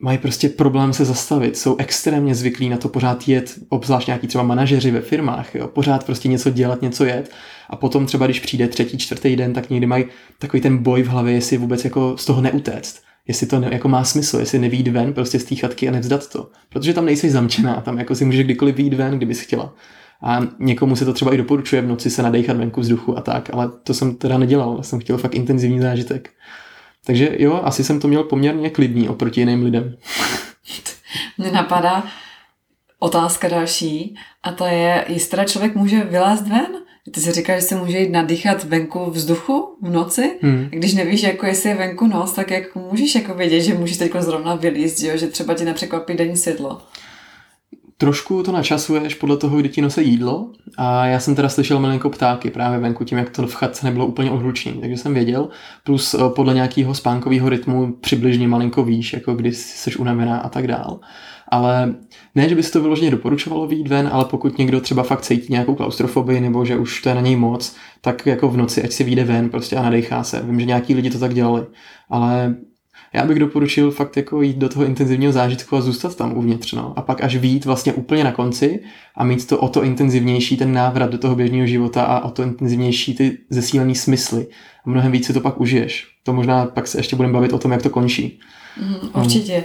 mají 0.00 0.18
prostě 0.18 0.48
problém 0.48 0.92
se 0.92 1.04
zastavit, 1.04 1.56
jsou 1.56 1.76
extrémně 1.76 2.34
zvyklí 2.34 2.68
na 2.68 2.76
to 2.76 2.88
pořád 2.88 3.28
jet, 3.28 3.54
obzvlášť 3.68 4.06
nějaký 4.06 4.26
třeba 4.26 4.44
manažeři 4.44 4.90
ve 4.90 5.00
firmách, 5.00 5.54
jo, 5.54 5.68
pořád 5.68 6.04
prostě 6.04 6.28
něco 6.28 6.50
dělat, 6.50 6.82
něco 6.82 7.04
jet. 7.04 7.30
A 7.70 7.76
potom 7.76 8.06
třeba 8.06 8.26
když 8.26 8.40
přijde 8.40 8.68
třetí, 8.68 8.98
čtvrtý 8.98 9.36
den, 9.36 9.52
tak 9.52 9.70
někdy 9.70 9.86
mají 9.86 10.04
takový 10.38 10.60
ten 10.60 10.78
boj 10.78 11.02
v 11.02 11.08
hlavě, 11.08 11.34
jestli 11.34 11.56
vůbec 11.56 11.84
jako 11.84 12.16
z 12.16 12.24
toho 12.24 12.40
neutéct, 12.40 13.02
jestli 13.28 13.46
to 13.46 13.60
ne, 13.60 13.68
jako 13.72 13.88
má 13.88 14.04
smysl, 14.04 14.38
jestli 14.38 14.58
nevýjít 14.58 14.88
ven 14.88 15.12
prostě 15.12 15.38
z 15.38 15.44
té 15.44 15.54
chatky 15.54 15.88
a 15.88 15.92
nevzdat 15.92 16.28
to, 16.28 16.50
protože 16.68 16.94
tam 16.94 17.04
nejsi 17.04 17.30
zamčená, 17.30 17.80
tam 17.80 17.98
jako 17.98 18.14
si 18.14 18.24
můžeš 18.24 18.44
kdykoliv 18.44 18.76
výjít 18.76 18.94
ven, 18.94 19.16
kdybys 19.16 19.40
chtěla. 19.40 19.74
A 20.22 20.40
někomu 20.58 20.96
se 20.96 21.04
to 21.04 21.12
třeba 21.12 21.34
i 21.34 21.36
doporučuje 21.36 21.82
v 21.82 21.86
noci 21.86 22.10
se 22.10 22.22
nadechat 22.22 22.56
venku 22.56 22.80
vzduchu 22.80 23.18
a 23.18 23.20
tak, 23.20 23.50
ale 23.52 23.70
to 23.84 23.94
jsem 23.94 24.14
teda 24.14 24.38
nedělal, 24.38 24.82
jsem 24.82 25.00
chtěl 25.00 25.18
fakt 25.18 25.34
intenzivní 25.34 25.80
zážitek. 25.80 26.30
Takže 27.10 27.36
jo, 27.38 27.60
asi 27.64 27.84
jsem 27.84 28.00
to 28.00 28.08
měl 28.08 28.24
poměrně 28.24 28.70
klidný 28.70 29.08
oproti 29.08 29.40
jiným 29.40 29.64
lidem. 29.64 29.96
Mně 31.38 31.52
napadá 31.52 32.04
otázka 32.98 33.48
další 33.48 34.16
a 34.42 34.52
to 34.52 34.66
je, 34.66 35.04
jestli 35.08 35.30
teda 35.30 35.44
člověk 35.44 35.74
může 35.74 36.04
vylézt 36.04 36.48
ven? 36.48 36.66
Ty 37.12 37.20
jsi 37.20 37.32
říkal, 37.32 37.56
že 37.56 37.62
se 37.62 37.74
může 37.74 37.98
jít 37.98 38.10
nadýchat 38.10 38.64
venku 38.64 39.10
vzduchu 39.10 39.76
v 39.82 39.90
noci. 39.90 40.38
Hmm. 40.42 40.68
Když 40.70 40.94
nevíš, 40.94 41.22
jako 41.22 41.46
jestli 41.46 41.68
je 41.68 41.74
venku 41.74 42.06
noc, 42.06 42.32
tak 42.32 42.50
jak 42.50 42.74
můžeš 42.74 43.14
jako 43.14 43.34
vědět, 43.34 43.60
že 43.60 43.74
můžeš 43.74 43.96
teď 43.96 44.12
zrovna 44.18 44.54
vylízt, 44.54 45.00
že, 45.00 45.08
jo? 45.08 45.16
že 45.16 45.26
třeba 45.26 45.54
ti 45.54 45.64
nepřekvapí 45.64 46.14
denní 46.14 46.36
světlo. 46.36 46.82
Trošku 48.00 48.42
to 48.42 48.52
načasuješ 48.52 49.14
podle 49.14 49.36
toho, 49.36 49.56
kdy 49.56 49.68
ti 49.68 49.82
nosí 49.82 50.08
jídlo 50.08 50.50
a 50.78 51.06
já 51.06 51.20
jsem 51.20 51.34
teda 51.34 51.48
slyšel 51.48 51.80
malinko 51.80 52.10
ptáky 52.10 52.50
právě 52.50 52.78
venku 52.78 53.04
tím, 53.04 53.18
jak 53.18 53.30
to 53.30 53.46
v 53.46 53.54
chatce 53.54 53.86
nebylo 53.86 54.06
úplně 54.06 54.30
odhlučný, 54.30 54.72
takže 54.72 54.96
jsem 54.96 55.14
věděl, 55.14 55.48
plus 55.84 56.14
eh, 56.14 56.18
podle 56.36 56.54
nějakého 56.54 56.94
spánkového 56.94 57.48
rytmu 57.48 57.92
přibližně 58.00 58.48
malinko 58.48 58.84
víš, 58.84 59.12
jako 59.12 59.34
kdy 59.34 59.52
jsi 59.52 59.96
unavená 59.96 60.38
a 60.38 60.48
tak 60.48 60.66
dál. 60.66 61.00
Ale 61.48 61.94
ne, 62.34 62.48
že 62.48 62.54
by 62.54 62.62
se 62.62 62.72
to 62.72 62.82
vyloženě 62.82 63.10
doporučovalo 63.10 63.66
výjít 63.66 63.88
ven, 63.88 64.08
ale 64.12 64.24
pokud 64.24 64.58
někdo 64.58 64.80
třeba 64.80 65.02
fakt 65.02 65.22
cítí 65.22 65.52
nějakou 65.52 65.74
klaustrofobii 65.74 66.40
nebo 66.40 66.64
že 66.64 66.76
už 66.76 67.02
to 67.02 67.08
je 67.08 67.14
na 67.14 67.20
něj 67.20 67.36
moc, 67.36 67.76
tak 68.00 68.26
jako 68.26 68.48
v 68.48 68.56
noci, 68.56 68.82
ať 68.82 68.92
si 68.92 69.04
vyjde 69.04 69.24
ven 69.24 69.50
prostě 69.50 69.76
a 69.76 69.82
nadechá 69.82 70.22
se. 70.22 70.42
Vím, 70.42 70.60
že 70.60 70.66
nějaký 70.66 70.94
lidi 70.94 71.10
to 71.10 71.18
tak 71.18 71.34
dělali, 71.34 71.66
ale 72.10 72.56
já 73.12 73.26
bych 73.26 73.38
doporučil 73.38 73.90
fakt 73.90 74.16
jako 74.16 74.42
jít 74.42 74.56
do 74.56 74.68
toho 74.68 74.84
intenzivního 74.84 75.32
zážitku 75.32 75.76
a 75.76 75.80
zůstat 75.80 76.16
tam 76.16 76.38
uvnitř, 76.38 76.72
no. 76.72 76.92
A 76.96 77.02
pak 77.02 77.22
až 77.22 77.36
výjít 77.36 77.64
vlastně 77.64 77.92
úplně 77.92 78.24
na 78.24 78.32
konci 78.32 78.80
a 79.16 79.24
mít 79.24 79.46
to 79.46 79.58
o 79.58 79.68
to 79.68 79.84
intenzivnější 79.84 80.56
ten 80.56 80.72
návrat 80.72 81.10
do 81.10 81.18
toho 81.18 81.36
běžného 81.36 81.66
života 81.66 82.02
a 82.02 82.24
o 82.24 82.30
to 82.30 82.42
intenzivnější 82.42 83.14
ty 83.14 83.38
zesílený 83.50 83.94
smysly. 83.94 84.46
A 84.84 84.90
mnohem 84.90 85.12
víc 85.12 85.26
si 85.26 85.32
to 85.32 85.40
pak 85.40 85.60
užiješ. 85.60 86.08
To 86.22 86.32
možná 86.32 86.66
pak 86.66 86.86
se 86.86 86.98
ještě 86.98 87.16
budeme 87.16 87.34
bavit 87.34 87.52
o 87.52 87.58
tom, 87.58 87.72
jak 87.72 87.82
to 87.82 87.90
končí. 87.90 88.40
Mm, 88.82 89.22
určitě. 89.22 89.64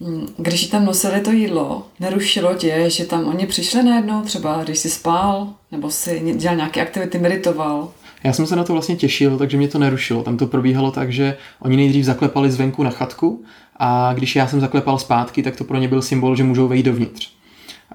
Mm. 0.00 0.28
Když 0.36 0.66
tam 0.66 0.84
nosili 0.84 1.20
to 1.20 1.32
jídlo, 1.32 1.86
nerušilo 2.00 2.54
tě, 2.54 2.84
že 2.90 3.04
tam 3.04 3.26
oni 3.26 3.46
přišli 3.46 3.82
najednou, 3.82 4.22
třeba 4.22 4.64
když 4.64 4.78
jsi 4.78 4.90
spál, 4.90 5.48
nebo 5.72 5.90
si 5.90 6.34
dělal 6.36 6.56
nějaké 6.56 6.82
aktivity, 6.82 7.18
meditoval? 7.18 7.92
Já 8.24 8.32
jsem 8.32 8.46
se 8.46 8.56
na 8.56 8.64
to 8.64 8.72
vlastně 8.72 8.96
těšil, 8.96 9.38
takže 9.38 9.56
mě 9.56 9.68
to 9.68 9.78
nerušilo. 9.78 10.22
Tam 10.22 10.36
to 10.36 10.46
probíhalo 10.46 10.90
tak, 10.90 11.12
že 11.12 11.36
oni 11.60 11.76
nejdřív 11.76 12.04
zaklepali 12.04 12.50
zvenku 12.50 12.82
na 12.82 12.90
chatku 12.90 13.44
a 13.76 14.12
když 14.14 14.36
já 14.36 14.46
jsem 14.46 14.60
zaklepal 14.60 14.98
zpátky, 14.98 15.42
tak 15.42 15.56
to 15.56 15.64
pro 15.64 15.78
ně 15.78 15.88
byl 15.88 16.02
symbol, 16.02 16.36
že 16.36 16.44
můžou 16.44 16.68
vejít 16.68 16.86
dovnitř. 16.86 17.30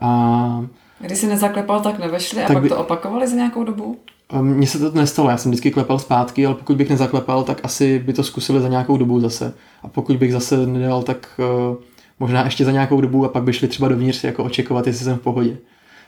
A... 0.02 0.66
Když 1.00 1.18
jsi 1.18 1.28
nezaklepal, 1.28 1.80
tak 1.80 2.00
nevešli 2.00 2.44
a 2.44 2.48
tak 2.48 2.56
pak 2.56 2.64
by... 2.64 2.70
to 2.70 2.78
opakovali 2.78 3.28
za 3.28 3.36
nějakou 3.36 3.64
dobu? 3.64 3.98
Mně 4.42 4.68
se 4.68 4.80
to 4.80 4.92
nestalo, 4.92 5.30
já 5.30 5.38
jsem 5.38 5.52
vždycky 5.52 5.72
klepal 5.72 6.00
zpátky, 6.00 6.46
ale 6.46 6.56
pokud 6.56 6.78
bych 6.78 6.90
nezaklepal, 6.90 7.44
tak 7.44 7.60
asi 7.64 8.00
by 8.00 8.14
to 8.14 8.24
zkusili 8.24 8.62
za 8.62 8.68
nějakou 8.68 8.98
dobu 8.98 9.20
zase. 9.20 9.54
A 9.84 9.88
pokud 9.88 10.18
bych 10.18 10.34
zase 10.34 10.68
nedal, 10.68 11.04
tak 11.04 11.40
uh, 11.70 11.78
možná 12.20 12.44
ještě 12.46 12.66
za 12.66 12.72
nějakou 12.72 13.02
dobu 13.02 13.26
a 13.26 13.30
pak 13.30 13.44
by 13.44 13.54
šli 13.54 13.68
třeba 13.68 13.88
dovnitř 13.88 14.24
jako 14.24 14.44
očekovat, 14.44 14.88
jestli 14.88 15.06
jsem 15.06 15.18
v 15.18 15.22
pohodě. 15.22 15.58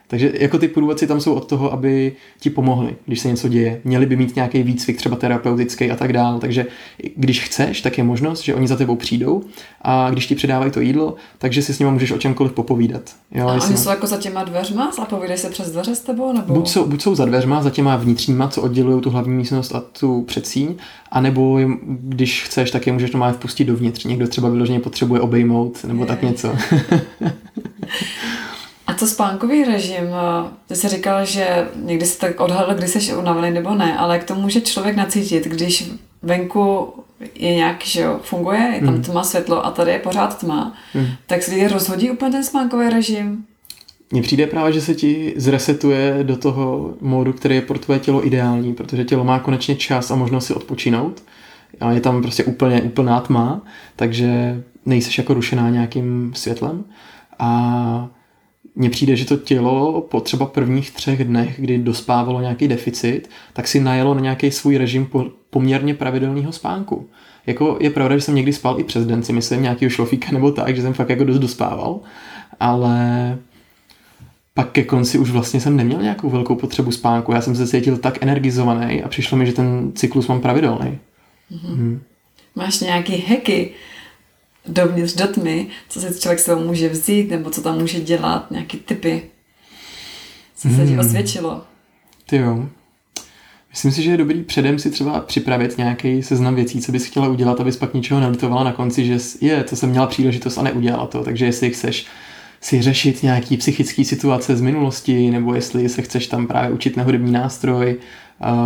Takže 0.08 0.32
jako 0.40 0.58
ty 0.58 0.68
průvodci 0.68 1.08
tam 1.08 1.22
jsou 1.22 1.34
od 1.34 1.48
toho, 1.48 1.74
aby 1.74 2.16
ti 2.40 2.50
pomohli, 2.50 2.96
když 3.06 3.20
se 3.20 3.28
něco 3.28 3.48
děje. 3.48 3.82
Měli 3.84 4.06
by 4.06 4.16
mít 4.16 4.36
nějaký 4.36 4.64
výcvik, 4.64 4.98
třeba 4.98 5.16
terapeutický 5.16 5.92
a 5.92 5.96
tak 5.96 6.14
dále. 6.14 6.40
Takže 6.40 6.66
když 7.16 7.44
chceš, 7.44 7.82
tak 7.82 7.98
je 7.98 8.04
možnost, 8.04 8.42
že 8.42 8.56
oni 8.56 8.68
za 8.68 8.76
tebou 8.76 8.96
přijdou 8.96 9.44
a 9.82 10.10
když 10.10 10.28
ti 10.28 10.36
předávají 10.36 10.72
to 10.72 10.80
jídlo, 10.80 11.16
takže 11.38 11.62
si 11.62 11.74
s 11.74 11.80
nimi 11.80 11.92
můžeš 11.92 12.12
o 12.12 12.18
čemkoliv 12.18 12.52
popovídat. 12.52 13.02
Jo, 13.32 13.48
a 13.48 13.54
oni 13.54 13.78
jsou 13.78 13.90
jako 13.90 14.08
za 14.08 14.18
těma 14.18 14.44
dveřma 14.44 14.92
a 15.02 15.06
povídají 15.06 15.40
se 15.40 15.50
přes 15.50 15.72
dveře 15.72 15.96
s 15.96 16.00
tebou? 16.00 16.34
Nebo? 16.34 16.54
Buď, 16.54 16.68
jsou, 16.68 16.86
buď 16.86 17.02
jsou 17.02 17.16
za 17.16 17.26
dveřma, 17.26 17.64
za 17.64 17.70
těma 17.70 17.96
vnitřníma, 17.96 18.48
co 18.48 18.62
oddělují 18.62 19.02
tu 19.02 19.10
hlavní 19.10 19.34
místnost 19.34 19.76
a 19.76 19.80
tu 20.00 20.22
předsíň, 20.22 20.76
anebo 21.12 21.60
když 21.88 22.44
chceš, 22.44 22.72
tak 22.72 22.88
je 22.88 22.94
můžeš 22.94 23.12
to 23.12 23.32
vpustit 23.32 23.66
dovnitř. 23.66 24.04
Někdo 24.04 24.28
třeba 24.28 24.50
vyloženě 24.50 24.80
potřebuje 24.80 25.22
obejmout 25.22 25.84
nebo 25.84 26.04
je. 26.04 26.08
tak 26.08 26.22
něco. 26.22 26.56
A 28.88 28.94
co 28.94 29.08
spánkový 29.08 29.64
režim? 29.64 30.06
Ty 30.68 30.76
jsi 30.76 30.88
říkal, 30.88 31.26
že 31.26 31.68
někdy 31.76 32.06
se 32.06 32.20
tak 32.20 32.40
odhadl, 32.40 32.74
kdy 32.74 32.88
jsi 32.88 33.16
unavený 33.16 33.54
nebo 33.54 33.76
ne, 33.76 33.98
ale 33.98 34.20
k 34.20 34.24
tomu 34.24 34.42
může 34.42 34.62
člověk 34.62 34.96
nacítit, 34.96 35.48
když 35.48 35.92
venku 36.22 36.94
je 37.36 37.56
nějak, 37.56 37.86
že 37.86 38.02
jo, 38.02 38.20
funguje, 38.24 38.72
je 38.76 38.80
tam 38.80 38.94
hmm. 38.94 39.04
tma, 39.04 39.24
světlo 39.24 39.66
a 39.66 39.72
tady 39.72 39.92
je 39.92 40.00
pořád 40.00 40.40
tma, 40.40 40.74
hmm. 40.94 41.08
tak 41.28 41.44
se 41.44 41.68
rozhodí 41.68 42.12
úplně 42.12 42.32
ten 42.32 42.44
spánkový 42.44 42.90
režim? 42.90 43.46
Mně 44.12 44.22
přijde 44.22 44.48
právě, 44.48 44.74
že 44.74 44.82
se 44.82 44.96
ti 44.96 45.34
zresetuje 45.38 46.20
do 46.24 46.38
toho 46.38 46.94
módu, 47.02 47.34
který 47.34 47.56
je 47.56 47.62
pro 47.62 47.80
tvoje 47.80 48.00
tělo 48.00 48.28
ideální, 48.28 48.74
protože 48.74 49.06
tělo 49.06 49.24
má 49.24 49.40
konečně 49.40 49.76
čas 49.76 50.12
a 50.12 50.16
možnost 50.16 50.46
si 50.46 50.54
odpočinout. 50.54 51.24
A 51.80 51.92
je 51.92 52.02
tam 52.02 52.22
prostě 52.22 52.44
úplně 52.44 52.82
úplná 52.82 53.20
tma, 53.22 53.62
takže 53.96 54.64
nejseš 54.86 55.18
jako 55.18 55.34
rušená 55.34 55.70
nějakým 55.70 56.32
světlem. 56.36 56.84
A 57.40 58.10
mně 58.78 58.90
přijde, 58.90 59.16
že 59.16 59.26
to 59.26 59.38
tělo 59.38 60.02
po 60.02 60.20
třeba 60.20 60.46
prvních 60.46 60.92
třech 60.92 61.24
dnech, 61.24 61.56
kdy 61.58 61.78
dospávalo 61.78 62.42
nějaký 62.42 62.68
deficit, 62.68 63.30
tak 63.54 63.68
si 63.68 63.80
najelo 63.80 64.14
na 64.14 64.22
nějaký 64.22 64.52
svůj 64.52 64.78
režim 64.78 65.06
po, 65.06 65.26
poměrně 65.50 65.94
pravidelného 65.94 66.52
spánku. 66.52 67.10
Jako 67.46 67.78
je 67.82 67.90
pravda, 67.90 68.16
že 68.16 68.22
jsem 68.22 68.36
někdy 68.36 68.54
spal 68.54 68.80
i 68.80 68.84
přes 68.84 69.06
den, 69.06 69.24
si 69.24 69.34
myslím, 69.34 69.62
nějakého 69.62 69.90
šlofíka 69.90 70.32
nebo 70.32 70.52
tak, 70.52 70.76
že 70.76 70.82
jsem 70.82 70.94
fakt 70.94 71.10
jako 71.10 71.24
dost 71.24 71.40
dospával, 71.40 72.00
ale 72.60 73.38
pak 74.54 74.72
ke 74.72 74.84
konci 74.84 75.20
už 75.20 75.30
vlastně 75.32 75.62
jsem 75.62 75.78
neměl 75.78 76.02
nějakou 76.02 76.30
velkou 76.30 76.56
potřebu 76.56 76.92
spánku. 76.92 77.32
Já 77.32 77.42
jsem 77.42 77.56
se 77.56 77.68
cítil 77.68 77.98
tak 77.98 78.24
energizovaný 78.24 79.04
a 79.04 79.08
přišlo 79.08 79.38
mi, 79.38 79.46
že 79.46 79.54
ten 79.54 79.92
cyklus 79.96 80.28
mám 80.28 80.42
pravidelný. 80.42 80.98
Mm-hmm. 81.52 81.76
Hmm. 81.76 82.02
Máš 82.56 82.80
nějaký 82.80 83.14
heky, 83.28 83.72
dovnitř 84.68 85.16
do 85.16 85.28
tmy, 85.28 85.68
co 85.90 86.02
si 86.02 86.20
člověk 86.20 86.40
s 86.40 86.56
může 86.56 86.90
vzít, 86.90 87.30
nebo 87.30 87.50
co 87.50 87.62
tam 87.62 87.80
může 87.80 88.00
dělat, 88.00 88.52
nějaký 88.52 88.78
typy. 88.78 89.24
Co 90.56 90.70
se 90.70 90.76
ti 90.76 90.92
hmm. 90.92 91.00
osvědčilo? 91.00 91.62
Ty 92.26 92.38
jo. 92.38 92.70
Myslím 93.70 93.92
si, 93.92 94.04
že 94.04 94.12
je 94.12 94.18
dobrý 94.18 94.44
předem 94.44 94.80
si 94.80 94.92
třeba 94.92 95.20
připravit 95.20 95.78
nějaký 95.78 96.24
seznam 96.24 96.56
věcí, 96.56 96.82
co 96.82 96.92
bys 96.92 97.06
chtěla 97.06 97.28
udělat, 97.28 97.60
abys 97.60 97.78
pak 97.78 97.94
ničeho 97.94 98.20
nelitovala 98.20 98.64
na 98.64 98.72
konci, 98.72 99.06
že 99.06 99.18
je, 99.42 99.64
to 99.64 99.76
jsem 99.76 99.90
měla 99.90 100.08
příležitost 100.08 100.58
a 100.58 100.62
neudělala 100.62 101.08
to. 101.08 101.24
Takže 101.24 101.46
jestli 101.46 101.70
chceš 101.70 102.06
si 102.62 102.82
řešit 102.82 103.24
nějaký 103.24 103.58
psychický 103.58 104.06
situace 104.06 104.58
z 104.58 104.62
minulosti, 104.62 105.32
nebo 105.32 105.56
jestli 105.56 105.90
se 105.90 106.02
chceš 106.02 106.28
tam 106.28 106.48
právě 106.48 106.72
učit 106.72 106.98
na 106.98 107.04
hudební 107.04 107.32
nástroj, 107.32 108.00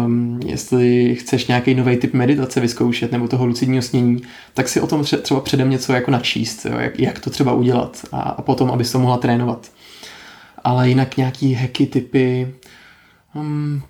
um, 0.05 0.39
jestli 0.45 1.15
chceš 1.15 1.47
nějaký 1.47 1.73
nový 1.73 1.97
typ 1.97 2.13
meditace 2.13 2.59
vyzkoušet 2.59 3.11
nebo 3.11 3.27
toho 3.27 3.45
lucidního 3.45 3.81
snění, 3.81 4.21
tak 4.53 4.69
si 4.69 4.81
o 4.81 4.87
tom 4.87 5.03
třeba 5.21 5.39
předem 5.39 5.69
něco 5.69 5.93
jako 5.93 6.11
načíst, 6.11 6.65
jo, 6.65 6.79
jak, 6.79 6.99
jak 6.99 7.19
to 7.19 7.29
třeba 7.29 7.53
udělat 7.53 8.05
a, 8.11 8.21
a 8.21 8.41
potom, 8.41 8.71
abys 8.71 8.91
to 8.91 8.99
mohla 8.99 9.17
trénovat. 9.17 9.71
Ale 10.63 10.89
jinak 10.89 11.17
nějaký 11.17 11.53
hacky 11.53 11.85
typy, 11.85 12.53
um, 13.35 13.81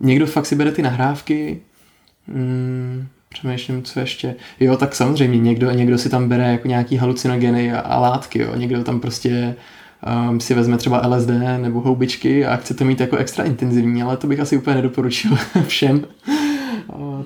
někdo 0.00 0.26
fakt 0.26 0.46
si 0.46 0.54
bere 0.54 0.72
ty 0.72 0.82
nahrávky, 0.82 1.60
um, 2.28 3.08
přemýšlím, 3.28 3.82
co 3.82 4.00
ještě. 4.00 4.34
Jo, 4.60 4.76
tak 4.76 4.94
samozřejmě 4.94 5.38
někdo, 5.38 5.70
někdo 5.70 5.98
si 5.98 6.08
tam 6.08 6.28
bere 6.28 6.52
jako 6.52 6.68
nějaký 6.68 6.96
halucinogeny 6.96 7.72
a, 7.72 7.80
a 7.80 7.98
látky, 7.98 8.38
jo. 8.38 8.56
Někdo 8.56 8.84
tam 8.84 9.00
prostě 9.00 9.54
um, 10.30 10.40
si 10.40 10.54
vezme 10.54 10.78
třeba 10.78 11.06
LSD 11.06 11.30
nebo 11.58 11.80
houbičky 11.80 12.46
a 12.46 12.56
chce 12.56 12.74
to 12.74 12.84
mít 12.84 13.00
jako 13.00 13.16
extra 13.16 13.44
intenzivní, 13.44 14.02
ale 14.02 14.16
to 14.16 14.26
bych 14.26 14.40
asi 14.40 14.56
úplně 14.56 14.76
nedoporučil 14.76 15.30
všem. 15.66 16.04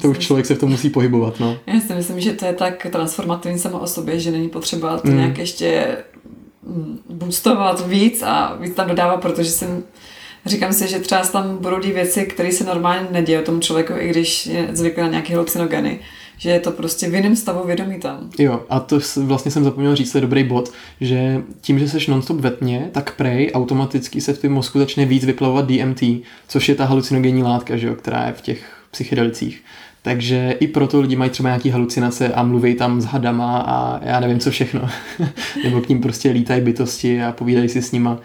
To 0.03 0.09
už 0.09 0.19
člověk 0.19 0.47
se 0.47 0.55
v 0.55 0.59
tom 0.59 0.71
musí 0.71 0.91
pohybovat, 0.91 1.41
no. 1.41 1.57
Já 1.67 1.81
si 1.81 1.95
myslím, 1.95 2.21
že 2.21 2.33
to 2.33 2.47
je 2.47 2.53
tak 2.53 2.87
transformativní 2.91 3.59
samo 3.59 3.79
o 3.79 3.87
sobě, 3.87 4.21
že 4.21 4.31
není 4.31 4.49
potřeba 4.49 4.99
to 4.99 5.09
mm. 5.09 5.17
nějak 5.17 5.39
ještě 5.39 5.97
mm, 6.63 6.99
boostovat 7.11 7.87
víc 7.87 8.23
a 8.23 8.57
víc 8.61 8.75
tam 8.75 8.89
dodávat, 8.89 9.17
protože 9.17 9.51
jsem 9.51 9.83
Říkám 10.47 10.73
si, 10.73 10.89
že 10.89 10.99
třeba 10.99 11.23
tam 11.23 11.59
budou 11.59 11.81
věci, 11.81 12.25
které 12.25 12.53
se 12.53 12.65
normálně 12.65 13.09
nedějí 13.11 13.45
tomu 13.45 13.61
člověku, 13.61 13.93
i 13.99 14.09
když 14.09 14.47
je 14.47 14.69
zvyklý 14.73 15.03
na 15.03 15.09
nějaké 15.09 15.35
halucinogeny 15.35 16.01
že 16.39 16.51
je 16.51 16.61
to 16.61 16.71
prostě 16.71 17.11
v 17.11 17.15
jiném 17.15 17.37
stavu 17.37 17.67
vědomí 17.67 18.01
tam. 18.01 18.31
Jo, 18.39 18.61
a 18.69 18.81
to 18.81 18.99
vlastně 19.17 19.51
jsem 19.51 19.65
zapomněl 19.65 19.97
říct, 19.97 20.15
je 20.15 20.21
dobrý 20.21 20.45
bod, 20.45 20.73
že 21.01 21.43
tím, 21.61 21.79
že 21.79 21.89
seš 21.89 22.07
nonstop 22.07 22.41
ve 22.41 22.51
tmě, 22.51 22.89
tak 22.93 23.17
prej 23.17 23.51
automaticky 23.55 24.21
se 24.21 24.33
v 24.33 24.39
tom 24.39 24.53
mozku 24.53 24.79
začne 24.79 25.05
víc 25.05 25.25
vyplavovat 25.25 25.71
DMT, 25.71 26.03
což 26.49 26.69
je 26.69 26.75
ta 26.75 26.85
halucinogenní 26.85 27.43
látka, 27.43 27.77
že 27.77 27.87
jo, 27.87 27.95
která 27.95 28.27
je 28.27 28.33
v 28.33 28.41
těch 28.41 28.73
psychedelicích. 28.91 29.63
Takže 30.03 30.57
i 30.61 30.67
proto 30.67 31.01
lidi 31.01 31.17
mají 31.17 31.31
třeba 31.31 31.49
nějaké 31.49 31.73
halucinace 31.73 32.29
a 32.29 32.43
mluví 32.43 32.75
tam 32.75 33.01
s 33.01 33.05
hadama 33.05 33.59
a 33.59 34.01
já 34.05 34.21
nevím 34.21 34.41
co 34.41 34.51
všechno. 34.51 34.89
Nebo 35.65 35.81
k 35.81 35.89
ním 35.89 36.01
prostě 36.01 36.31
lítají 36.31 36.61
bytosti 36.61 37.23
a 37.23 37.33
povídají 37.33 37.69
si 37.69 37.83
s 37.83 37.93
nima. 37.93 38.19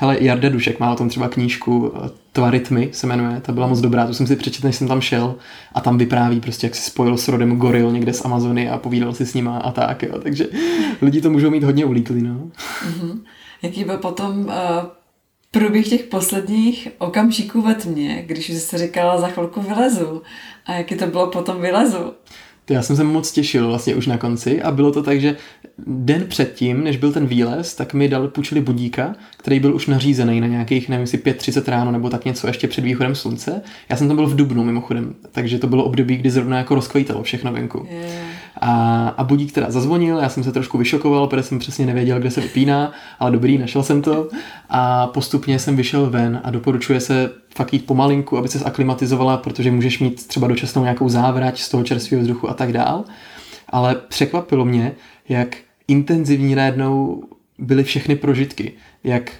Hele, 0.00 0.16
Jarda 0.20 0.48
Dušek 0.48 0.80
má 0.80 0.92
o 0.92 0.96
tom 0.96 1.08
třeba 1.08 1.28
knížku 1.28 1.92
Tvaritmy 2.32 2.88
se 2.92 3.06
jmenuje, 3.06 3.40
ta 3.40 3.52
byla 3.52 3.66
moc 3.66 3.80
dobrá, 3.80 4.06
tu 4.06 4.14
jsem 4.14 4.26
si 4.26 4.36
přečetl, 4.36 4.66
než 4.66 4.76
jsem 4.76 4.88
tam 4.88 5.00
šel 5.00 5.34
a 5.72 5.80
tam 5.80 5.98
vypráví 5.98 6.40
prostě, 6.40 6.66
jak 6.66 6.74
si 6.74 6.90
spojil 6.90 7.16
s 7.16 7.28
rodem 7.28 7.56
goril 7.56 7.92
někde 7.92 8.12
z 8.12 8.24
Amazony 8.24 8.70
a 8.70 8.78
povídal 8.78 9.14
si 9.14 9.26
s 9.26 9.34
nima 9.34 9.58
a 9.58 9.72
tak, 9.72 10.02
jo. 10.02 10.18
takže 10.18 10.48
lidi 11.02 11.20
to 11.20 11.30
můžou 11.30 11.50
mít 11.50 11.62
hodně 11.62 11.84
ulíklý, 11.84 12.22
no. 12.22 12.34
Mm-hmm. 12.34 13.20
Jaký 13.62 13.84
byl 13.84 13.98
potom 13.98 14.38
uh, 14.38 14.52
průběh 15.50 15.88
těch 15.88 16.02
posledních 16.02 16.88
okamžiků 16.98 17.62
ve 17.62 17.74
tmě, 17.74 18.22
když 18.26 18.46
jsi 18.46 18.60
si 18.60 18.78
říkala, 18.78 19.20
za 19.20 19.28
chvilku 19.28 19.60
vylezu 19.60 20.22
a 20.66 20.72
jaký 20.72 20.94
to 20.94 21.06
bylo 21.06 21.26
potom 21.26 21.60
vylezu? 21.60 22.12
To 22.64 22.72
já 22.72 22.82
jsem 22.82 22.96
se 22.96 23.04
moc 23.04 23.32
těšil 23.32 23.68
vlastně 23.68 23.94
už 23.94 24.06
na 24.06 24.18
konci 24.18 24.62
a 24.62 24.70
bylo 24.70 24.92
to 24.92 25.02
tak, 25.02 25.20
že 25.20 25.36
den 25.86 26.26
předtím, 26.28 26.84
než 26.84 26.96
byl 26.96 27.12
ten 27.12 27.26
výlez, 27.26 27.74
tak 27.74 27.94
mi 27.94 28.08
dal 28.08 28.28
půjčili 28.28 28.60
budíka, 28.60 29.14
který 29.36 29.60
byl 29.60 29.74
už 29.74 29.86
nařízený 29.86 30.40
na 30.40 30.46
nějakých, 30.46 30.88
nevím 30.88 31.00
jestli 31.00 31.18
5.30 31.18 31.70
ráno 31.70 31.92
nebo 31.92 32.10
tak 32.10 32.24
něco 32.24 32.46
ještě 32.46 32.68
před 32.68 32.84
východem 32.84 33.14
slunce. 33.14 33.62
Já 33.88 33.96
jsem 33.96 34.08
tam 34.08 34.16
byl 34.16 34.26
v 34.26 34.36
Dubnu 34.36 34.64
mimochodem, 34.64 35.14
takže 35.32 35.58
to 35.58 35.66
bylo 35.66 35.84
období, 35.84 36.16
kdy 36.16 36.30
zrovna 36.30 36.58
jako 36.58 36.74
rozkvítalo 36.74 37.22
všechno 37.22 37.52
venku. 37.52 37.86
Je. 37.90 38.24
A, 38.60 39.08
a 39.08 39.24
budík 39.24 39.52
teda 39.52 39.70
zazvonil, 39.70 40.18
já 40.18 40.28
jsem 40.28 40.44
se 40.44 40.52
trošku 40.52 40.78
vyšokoval, 40.78 41.26
protože 41.26 41.42
jsem 41.42 41.58
přesně 41.58 41.86
nevěděl, 41.86 42.20
kde 42.20 42.30
se 42.30 42.40
vypíná, 42.40 42.92
ale 43.18 43.30
dobrý, 43.30 43.58
našel 43.58 43.82
jsem 43.82 44.02
to. 44.02 44.28
A 44.68 45.06
postupně 45.06 45.58
jsem 45.58 45.76
vyšel 45.76 46.10
ven 46.10 46.40
a 46.44 46.50
doporučuje 46.50 47.00
se 47.00 47.30
fakt 47.54 47.72
jít 47.72 47.86
pomalinku, 47.86 48.38
aby 48.38 48.48
se 48.48 48.64
aklimatizovala, 48.64 49.36
protože 49.36 49.70
můžeš 49.70 49.98
mít 49.98 50.26
třeba 50.26 50.48
dočasnou 50.48 50.82
nějakou 50.82 51.08
závrať 51.08 51.60
z 51.60 51.68
toho 51.68 51.84
čerstvého 51.84 52.22
vzduchu 52.22 52.50
a 52.50 52.54
tak 52.54 52.72
dál. 52.72 53.04
Ale 53.68 53.94
překvapilo 54.08 54.64
mě, 54.64 54.92
jak 55.28 55.56
intenzivní 55.88 56.54
najednou 56.54 57.22
byly 57.58 57.84
všechny 57.84 58.16
prožitky, 58.16 58.72
jak 59.04 59.32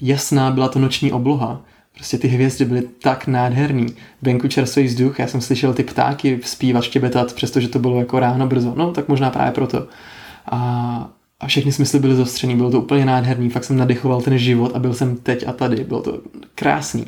jasná 0.00 0.50
byla 0.50 0.68
to 0.68 0.78
noční 0.78 1.12
obloha, 1.12 1.62
Prostě 1.94 2.18
ty 2.18 2.28
hvězdy 2.28 2.64
byly 2.64 2.82
tak 3.02 3.26
nádherný. 3.26 3.86
Venku 4.22 4.48
čerstvý 4.48 4.84
vzduch, 4.84 5.18
já 5.18 5.26
jsem 5.26 5.40
slyšel 5.40 5.74
ty 5.74 5.82
ptáky 5.82 6.40
zpívat, 6.42 6.84
štěbetat, 6.84 7.32
přestože 7.32 7.68
to 7.68 7.78
bylo 7.78 7.98
jako 7.98 8.20
ráno 8.20 8.46
brzo. 8.46 8.74
No, 8.76 8.92
tak 8.92 9.08
možná 9.08 9.30
právě 9.30 9.52
proto. 9.52 9.86
A, 10.46 11.10
a 11.40 11.46
všechny 11.46 11.72
smysly 11.72 11.98
byly 11.98 12.16
zostřený, 12.16 12.56
bylo 12.56 12.70
to 12.70 12.80
úplně 12.80 13.04
nádherný, 13.04 13.50
fakt 13.50 13.64
jsem 13.64 13.76
nadechoval 13.76 14.22
ten 14.22 14.38
život 14.38 14.72
a 14.74 14.78
byl 14.78 14.94
jsem 14.94 15.16
teď 15.16 15.48
a 15.48 15.52
tady, 15.52 15.84
bylo 15.84 16.02
to 16.02 16.20
krásný. 16.54 17.06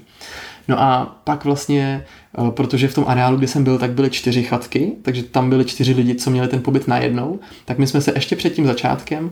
No 0.68 0.81
a 0.81 1.16
pak 1.25 1.44
vlastně, 1.44 2.05
eh, 2.38 2.51
protože 2.51 2.88
v 2.88 2.94
tom 2.94 3.05
areálu, 3.09 3.37
kde 3.37 3.49
jsem 3.49 3.64
byl, 3.64 3.79
tak 3.79 3.90
byly 3.90 4.11
čtyři 4.11 4.42
chatky, 4.42 4.92
takže 5.03 5.22
tam 5.22 5.51
byly 5.51 5.64
čtyři 5.64 5.92
lidi, 5.92 6.14
co 6.14 6.31
měli 6.31 6.49
ten 6.49 6.62
pobyt 6.62 6.88
najednou, 6.88 7.40
tak 7.64 7.79
my 7.79 7.87
jsme 7.87 8.01
se 8.01 8.12
ještě 8.14 8.37
před 8.37 8.55
tím 8.55 8.66
začátkem 8.66 9.31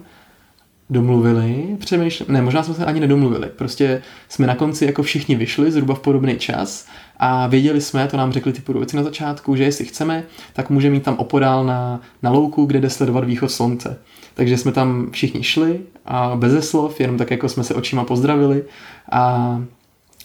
domluvili, 0.91 1.77
přemýšlím, 1.81 2.33
ne, 2.33 2.43
možná 2.43 2.63
jsme 2.63 2.75
se 2.75 2.85
ani 2.85 3.01
nedomluvili, 3.01 3.49
prostě 3.57 4.03
jsme 4.29 4.47
na 4.47 4.55
konci 4.55 4.85
jako 4.85 5.03
všichni 5.03 5.37
vyšli 5.37 5.73
zhruba 5.73 5.95
v 5.95 6.01
podobný 6.01 6.37
čas 6.37 6.87
a 7.17 7.47
věděli 7.47 7.81
jsme, 7.81 8.09
to 8.09 8.17
nám 8.17 8.33
řekli 8.33 8.53
ty 8.53 8.61
průvodci 8.61 8.97
na 8.97 9.03
začátku, 9.03 9.57
že 9.57 9.65
jestli 9.65 9.85
chceme, 9.85 10.25
tak 10.53 10.71
může 10.71 10.91
mít 10.91 11.03
tam 11.03 11.17
opodál 11.17 11.65
na, 11.65 12.01
na 12.23 12.31
louku, 12.31 12.65
kde 12.65 12.81
jde 12.81 12.91
sledovat 12.91 13.25
východ 13.25 13.51
slunce. 13.51 13.99
Takže 14.35 14.59
jsme 14.59 14.73
tam 14.73 15.11
všichni 15.11 15.43
šli 15.43 15.81
a 16.07 16.37
bez 16.37 16.69
slov, 16.69 17.01
jenom 17.01 17.19
tak 17.19 17.31
jako 17.31 17.49
jsme 17.49 17.65
se 17.65 17.75
očima 17.75 18.05
pozdravili 18.05 18.65
a 19.13 19.63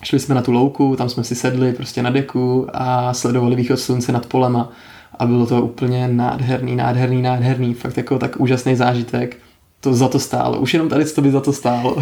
šli 0.04 0.20
jsme 0.20 0.36
na 0.36 0.42
tu 0.42 0.52
louku, 0.52 0.96
tam 0.96 1.10
jsme 1.10 1.24
si 1.24 1.36
sedli 1.36 1.74
prostě 1.74 2.04
na 2.04 2.10
deku 2.10 2.68
a 2.74 3.14
sledovali 3.14 3.56
východ 3.56 3.80
slunce 3.80 4.12
nad 4.12 4.26
polema 4.26 4.72
a 5.20 5.26
bylo 5.26 5.46
to 5.46 5.62
úplně 5.62 6.08
nádherný, 6.08 6.76
nádherný, 6.76 7.22
nádherný, 7.22 7.74
fakt 7.74 7.98
jako 7.98 8.20
tak 8.20 8.40
úžasný 8.40 8.76
zážitek 8.76 9.38
to 9.82 9.94
za 9.94 10.08
to 10.08 10.20
stálo. 10.20 10.60
Už 10.60 10.74
jenom 10.74 10.90
tady 10.90 11.06
to 11.06 11.22
by 11.22 11.32
za 11.32 11.42
to 11.42 11.54
stálo. 11.54 11.98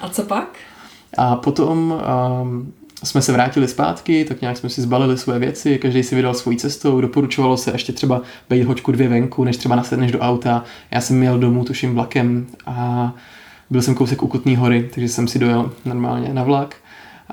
a 0.00 0.08
co 0.08 0.22
pak? 0.22 0.58
A 1.16 1.36
potom 1.36 2.02
um, 2.42 2.72
jsme 3.04 3.22
se 3.22 3.32
vrátili 3.32 3.68
zpátky, 3.68 4.24
tak 4.24 4.40
nějak 4.40 4.56
jsme 4.56 4.68
si 4.68 4.82
zbalili 4.82 5.18
své 5.18 5.38
věci, 5.38 5.78
každý 5.78 6.02
si 6.02 6.14
vydal 6.14 6.34
svojí 6.34 6.56
cestou, 6.56 7.00
doporučovalo 7.00 7.56
se 7.56 7.72
ještě 7.72 7.92
třeba 7.92 8.22
být 8.50 8.64
hoďku 8.64 8.92
dvě 8.92 9.08
venku, 9.08 9.44
než 9.44 9.56
třeba 9.56 9.76
nasedneš 9.76 10.12
do 10.12 10.18
auta. 10.18 10.64
Já 10.90 11.00
jsem 11.00 11.18
měl 11.18 11.38
domů 11.38 11.64
tuším 11.64 11.94
vlakem 11.94 12.46
a 12.66 13.12
byl 13.70 13.82
jsem 13.82 13.94
kousek 13.94 14.22
u 14.22 14.26
Kutný 14.26 14.56
hory, 14.56 14.90
takže 14.94 15.08
jsem 15.08 15.28
si 15.28 15.38
dojel 15.38 15.72
normálně 15.84 16.34
na 16.34 16.42
vlak. 16.42 16.76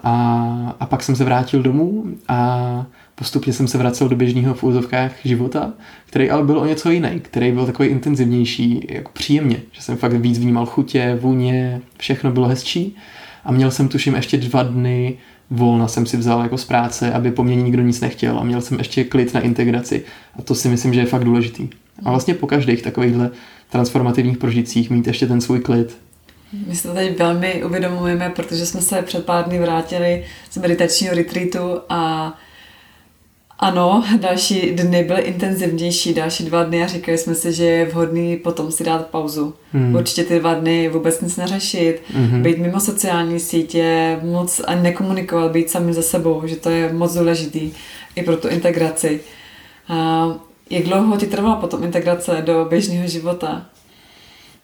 A, 0.03 0.75
a 0.79 0.85
pak 0.85 1.03
jsem 1.03 1.15
se 1.15 1.23
vrátil 1.23 1.63
domů 1.63 2.05
a 2.27 2.85
postupně 3.19 3.53
jsem 3.53 3.67
se 3.67 3.77
vracel 3.77 4.09
do 4.09 4.15
běžného 4.15 4.53
v 4.53 4.63
úzovkách 4.63 5.11
života, 5.23 5.73
který 6.05 6.29
ale 6.29 6.43
byl 6.43 6.59
o 6.59 6.65
něco 6.65 6.91
jiný, 6.91 7.19
který 7.19 7.51
byl 7.51 7.65
takový 7.65 7.89
intenzivnější, 7.89 8.87
jako 8.89 9.11
příjemně, 9.13 9.57
že 9.71 9.81
jsem 9.81 9.97
fakt 9.97 10.13
víc 10.13 10.39
vnímal 10.39 10.65
chutě, 10.65 11.17
vůně, 11.21 11.81
všechno 11.97 12.31
bylo 12.31 12.47
hezčí. 12.47 12.95
A 13.45 13.51
měl 13.51 13.71
jsem 13.71 13.87
tuším 13.87 14.15
ještě 14.15 14.37
dva 14.37 14.63
dny 14.63 15.17
volna 15.49 15.87
jsem 15.87 16.05
si 16.05 16.17
vzal 16.17 16.41
jako 16.41 16.57
z 16.57 16.65
práce, 16.65 17.13
aby 17.13 17.31
po 17.31 17.43
mně 17.43 17.55
nikdo 17.55 17.81
nic 17.81 18.01
nechtěl 18.01 18.39
a 18.39 18.43
měl 18.43 18.61
jsem 18.61 18.77
ještě 18.77 19.03
klid 19.03 19.33
na 19.33 19.39
integraci. 19.39 20.03
A 20.39 20.41
to 20.41 20.55
si 20.55 20.69
myslím, 20.69 20.93
že 20.93 20.99
je 20.99 21.05
fakt 21.05 21.23
důležitý. 21.23 21.69
A 22.05 22.09
vlastně 22.09 22.33
po 22.33 22.47
každých 22.47 22.81
takovýchhle 22.81 23.29
transformativních 23.69 24.37
prožitcích 24.37 24.89
mít 24.89 25.07
ještě 25.07 25.27
ten 25.27 25.41
svůj 25.41 25.59
klid, 25.59 25.97
my 26.67 26.75
si 26.75 26.87
to 26.87 26.93
teď 26.93 27.19
velmi 27.19 27.63
uvědomujeme, 27.63 28.29
protože 28.29 28.65
jsme 28.65 28.81
se 28.81 29.01
před 29.01 29.25
pár 29.25 29.45
dny 29.45 29.59
vrátili 29.59 30.25
z 30.51 30.57
meditačního 30.57 31.15
retreatu 31.15 31.59
a 31.89 32.33
ano, 33.59 34.03
další 34.19 34.71
dny 34.71 35.03
byly 35.03 35.21
intenzivnější, 35.21 36.13
další 36.13 36.45
dva 36.45 36.63
dny 36.63 36.83
a 36.83 36.87
říkali 36.87 37.17
jsme 37.17 37.35
si, 37.35 37.53
že 37.53 37.65
je 37.65 37.85
vhodný 37.85 38.37
potom 38.37 38.71
si 38.71 38.83
dát 38.83 39.07
pauzu. 39.07 39.53
Hmm. 39.73 39.95
Určitě 39.95 40.23
ty 40.23 40.39
dva 40.39 40.53
dny 40.53 40.89
vůbec 40.89 41.21
nic 41.21 41.37
neřešit, 41.37 42.01
hmm. 42.13 42.43
být 42.43 42.57
mimo 42.57 42.79
sociální 42.79 43.39
sítě, 43.39 44.19
moc 44.23 44.61
ani 44.67 44.81
nekomunikovat, 44.81 45.51
být 45.51 45.69
sami 45.69 45.93
za 45.93 46.01
sebou, 46.01 46.41
že 46.45 46.55
to 46.55 46.69
je 46.69 46.93
moc 46.93 47.13
důležitý 47.13 47.71
i 48.15 48.23
pro 48.23 48.37
tu 48.37 48.47
integraci. 48.47 49.19
A 49.87 50.27
jak 50.69 50.83
dlouho 50.83 51.17
ti 51.17 51.27
trvala 51.27 51.55
potom 51.55 51.83
integrace 51.83 52.43
do 52.45 52.65
běžného 52.69 53.07
života? 53.07 53.65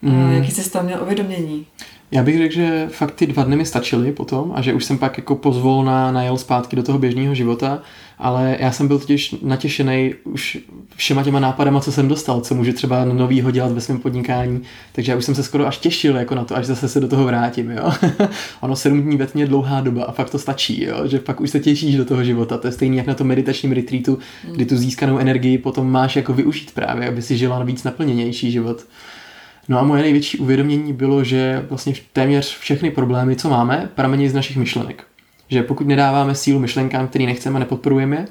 Hmm. 0.01 0.25
A 0.25 0.32
jaký 0.32 0.51
jsi 0.51 0.63
z 0.63 0.69
toho 0.69 0.84
měl 0.84 0.99
uvědomění? 1.01 1.65
Já 2.13 2.23
bych 2.23 2.38
řekl, 2.38 2.54
že 2.54 2.88
fakt 2.91 3.15
ty 3.15 3.28
dva 3.28 3.43
dny 3.43 3.56
mi 3.56 3.65
stačily 3.65 4.12
potom 4.12 4.52
a 4.56 4.62
že 4.62 4.73
už 4.73 4.86
jsem 4.86 4.97
pak 4.97 5.17
jako 5.17 5.36
pozvolna 5.36 6.12
najel 6.12 6.38
zpátky 6.38 6.76
do 6.76 6.84
toho 6.84 6.99
běžného 6.99 7.36
života, 7.36 7.82
ale 8.19 8.58
já 8.60 8.71
jsem 8.71 8.88
byl 8.88 8.99
totiž 8.99 9.36
natěšený 9.41 10.13
už 10.23 10.58
všema 10.95 11.23
těma 11.23 11.39
nápadama, 11.39 11.80
co 11.80 11.91
jsem 11.91 12.08
dostal, 12.08 12.41
co 12.41 12.56
můžu 12.56 12.73
třeba 12.73 13.06
novýho 13.06 13.52
dělat 13.52 13.71
ve 13.71 13.82
svém 13.82 13.99
podnikání, 13.99 14.62
takže 14.91 15.12
já 15.12 15.17
už 15.17 15.26
jsem 15.26 15.36
se 15.36 15.43
skoro 15.43 15.67
až 15.67 15.78
těšil 15.78 16.15
jako 16.15 16.36
na 16.36 16.45
to, 16.45 16.56
až 16.56 16.65
zase 16.65 16.88
se 16.88 16.99
do 16.99 17.08
toho 17.08 17.23
vrátím, 17.23 17.71
jo. 17.71 17.91
ono 18.62 18.76
sedm 18.76 19.02
dní 19.02 19.17
ve 19.17 19.28
je 19.36 19.47
dlouhá 19.47 19.82
doba 19.82 20.04
a 20.04 20.12
fakt 20.12 20.30
to 20.30 20.39
stačí, 20.39 20.84
jo, 20.84 21.08
že 21.08 21.19
pak 21.19 21.41
už 21.41 21.49
se 21.49 21.60
těšíš 21.60 21.95
do 21.95 22.06
toho 22.06 22.23
života, 22.23 22.58
to 22.58 22.67
je 22.67 22.73
stejný 22.73 22.97
jak 22.97 23.08
na 23.08 23.13
tom 23.13 23.28
meditačním 23.28 23.71
retreatu, 23.71 24.19
kdy 24.52 24.65
tu 24.65 24.78
získanou 24.78 25.17
energii 25.17 25.58
potom 25.58 25.91
máš 25.91 26.15
jako 26.15 26.34
využít 26.34 26.71
právě, 26.71 27.08
aby 27.08 27.21
si 27.21 27.38
žila 27.38 27.63
víc 27.63 27.84
naplněnější 27.84 28.52
život. 28.52 28.86
No 29.67 29.80
a 29.80 29.84
moje 29.84 30.02
největší 30.02 30.38
uvědomění 30.38 30.93
bylo, 30.93 31.23
že 31.23 31.65
vlastně 31.69 31.93
téměř 32.13 32.58
všechny 32.58 32.91
problémy, 32.91 33.36
co 33.36 33.49
máme, 33.49 33.89
pramení 33.95 34.30
z 34.30 34.34
našich 34.34 34.58
myšlenek. 34.58 35.04
Že 35.49 35.63
pokud 35.63 35.88
nedáváme 35.88 36.36
sílu 36.36 36.60
myšlenkám, 36.60 37.08
který 37.08 37.26
nechceme, 37.26 37.60
nepodporujeme, 37.60 38.26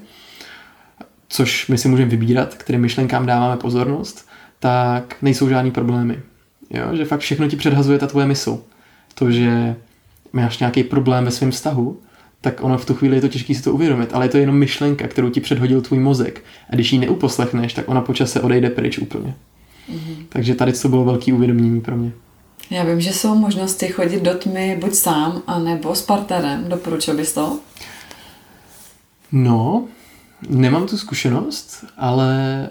což 1.28 1.68
my 1.68 1.78
si 1.78 1.88
můžeme 1.88 2.10
vybírat, 2.10 2.54
kterým 2.54 2.80
myšlenkám 2.80 3.26
dáváme 3.26 3.56
pozornost, 3.56 4.28
tak 4.58 5.16
nejsou 5.22 5.48
žádný 5.48 5.70
problémy. 5.70 6.18
Jo? 6.70 6.96
Že 6.96 7.04
fakt 7.04 7.20
všechno 7.20 7.48
ti 7.48 7.56
předhazuje 7.56 7.98
ta 7.98 8.06
tvoje 8.06 8.26
mysl. 8.26 8.62
To, 9.14 9.30
že 9.30 9.76
máš 10.32 10.58
nějaký 10.58 10.84
problém 10.84 11.24
ve 11.24 11.30
svém 11.30 11.50
vztahu, 11.50 12.00
tak 12.40 12.64
ono 12.64 12.78
v 12.78 12.84
tu 12.84 12.94
chvíli 12.94 13.16
je 13.16 13.20
to 13.20 13.28
těžké 13.28 13.54
si 13.54 13.62
to 13.62 13.72
uvědomit, 13.72 14.10
ale 14.12 14.24
je 14.24 14.28
to 14.28 14.38
jenom 14.38 14.56
myšlenka, 14.56 15.08
kterou 15.08 15.30
ti 15.30 15.40
předhodil 15.40 15.80
tvůj 15.80 15.98
mozek. 15.98 16.44
A 16.70 16.74
když 16.74 16.92
ji 16.92 16.98
neuposlechneš, 16.98 17.74
tak 17.74 17.88
ona 17.88 18.00
počase 18.00 18.40
odejde 18.40 18.70
pryč 18.70 18.98
úplně. 18.98 19.34
Mm-hmm. 19.90 20.26
Takže 20.28 20.54
tady 20.54 20.72
to 20.72 20.88
bylo 20.88 21.04
velký 21.04 21.32
uvědomění 21.32 21.80
pro 21.80 21.96
mě. 21.96 22.12
Já 22.70 22.84
vím, 22.84 23.00
že 23.00 23.12
jsou 23.12 23.34
možnosti 23.34 23.88
chodit 23.88 24.22
do 24.22 24.34
tmy 24.34 24.78
buď 24.80 24.94
sám, 24.94 25.42
anebo 25.46 25.94
s 25.94 26.02
partnerem. 26.02 26.64
Doporučil 26.68 27.16
bys 27.16 27.32
to? 27.32 27.58
No, 29.32 29.84
nemám 30.48 30.86
tu 30.86 30.98
zkušenost, 30.98 31.84
ale 31.96 32.68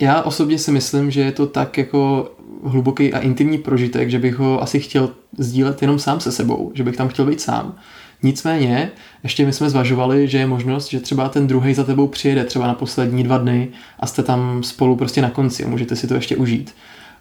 já 0.00 0.22
osobně 0.22 0.58
si 0.58 0.72
myslím, 0.72 1.10
že 1.10 1.20
je 1.20 1.32
to 1.32 1.46
tak 1.46 1.78
jako 1.78 2.30
hluboký 2.64 3.12
a 3.12 3.18
intimní 3.18 3.58
prožitek, 3.58 4.10
že 4.10 4.18
bych 4.18 4.34
ho 4.34 4.62
asi 4.62 4.80
chtěl 4.80 5.10
sdílet 5.38 5.82
jenom 5.82 5.98
sám 5.98 6.20
se 6.20 6.32
sebou, 6.32 6.72
že 6.74 6.82
bych 6.82 6.96
tam 6.96 7.08
chtěl 7.08 7.26
být 7.26 7.40
sám. 7.40 7.76
Nicméně, 8.24 8.90
ještě 9.22 9.46
my 9.46 9.52
jsme 9.52 9.70
zvažovali, 9.70 10.28
že 10.28 10.38
je 10.38 10.46
možnost, 10.46 10.90
že 10.90 11.00
třeba 11.00 11.28
ten 11.28 11.46
druhý 11.46 11.74
za 11.74 11.84
tebou 11.84 12.08
přijede 12.08 12.44
třeba 12.44 12.66
na 12.66 12.74
poslední 12.74 13.24
dva 13.24 13.38
dny 13.38 13.68
a 14.00 14.06
jste 14.06 14.22
tam 14.22 14.62
spolu 14.62 14.96
prostě 14.96 15.22
na 15.22 15.30
konci 15.30 15.64
a 15.64 15.68
můžete 15.68 15.96
si 15.96 16.06
to 16.06 16.14
ještě 16.14 16.36
užít. 16.36 16.74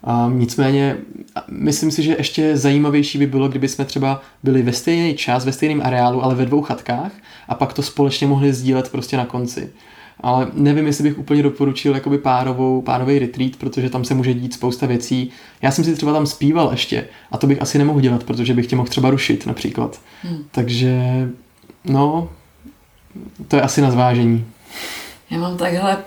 A 0.03 0.31
nicméně, 0.33 0.97
myslím 1.51 1.91
si, 1.91 2.03
že 2.03 2.15
ještě 2.17 2.57
zajímavější 2.57 3.17
by 3.17 3.27
bylo, 3.27 3.47
kdyby 3.47 3.67
jsme 3.67 3.85
třeba 3.85 4.21
byli 4.43 4.61
ve 4.61 4.73
stejný 4.73 5.15
čas, 5.15 5.45
ve 5.45 5.51
stejném 5.51 5.81
areálu, 5.81 6.23
ale 6.23 6.35
ve 6.35 6.45
dvou 6.45 6.61
chatkách 6.61 7.11
a 7.47 7.55
pak 7.55 7.73
to 7.73 7.81
společně 7.81 8.27
mohli 8.27 8.53
sdílet 8.53 8.91
prostě 8.91 9.17
na 9.17 9.25
konci. 9.25 9.69
Ale 10.23 10.47
nevím, 10.53 10.85
jestli 10.85 11.03
bych 11.03 11.19
úplně 11.19 11.43
doporučil 11.43 11.95
jakoby 11.95 12.17
párovou, 12.17 12.81
párový 12.81 13.19
retreat, 13.19 13.55
protože 13.55 13.89
tam 13.89 14.05
se 14.05 14.13
může 14.13 14.33
dít 14.33 14.53
spousta 14.53 14.85
věcí. 14.85 15.29
Já 15.61 15.71
jsem 15.71 15.83
si 15.83 15.95
třeba 15.95 16.13
tam 16.13 16.25
zpíval 16.25 16.71
ještě 16.71 17.07
a 17.31 17.37
to 17.37 17.47
bych 17.47 17.61
asi 17.61 17.77
nemohl 17.77 18.01
dělat, 18.01 18.23
protože 18.23 18.53
bych 18.53 18.67
tě 18.67 18.75
mohl 18.75 18.89
třeba 18.89 19.09
rušit 19.09 19.45
například. 19.45 20.01
Hmm. 20.23 20.43
Takže 20.51 21.01
no, 21.85 22.29
to 23.47 23.55
je 23.55 23.61
asi 23.61 23.81
na 23.81 23.91
zvážení. 23.91 24.45
Já 25.29 25.39
mám 25.39 25.57
takhle 25.57 25.97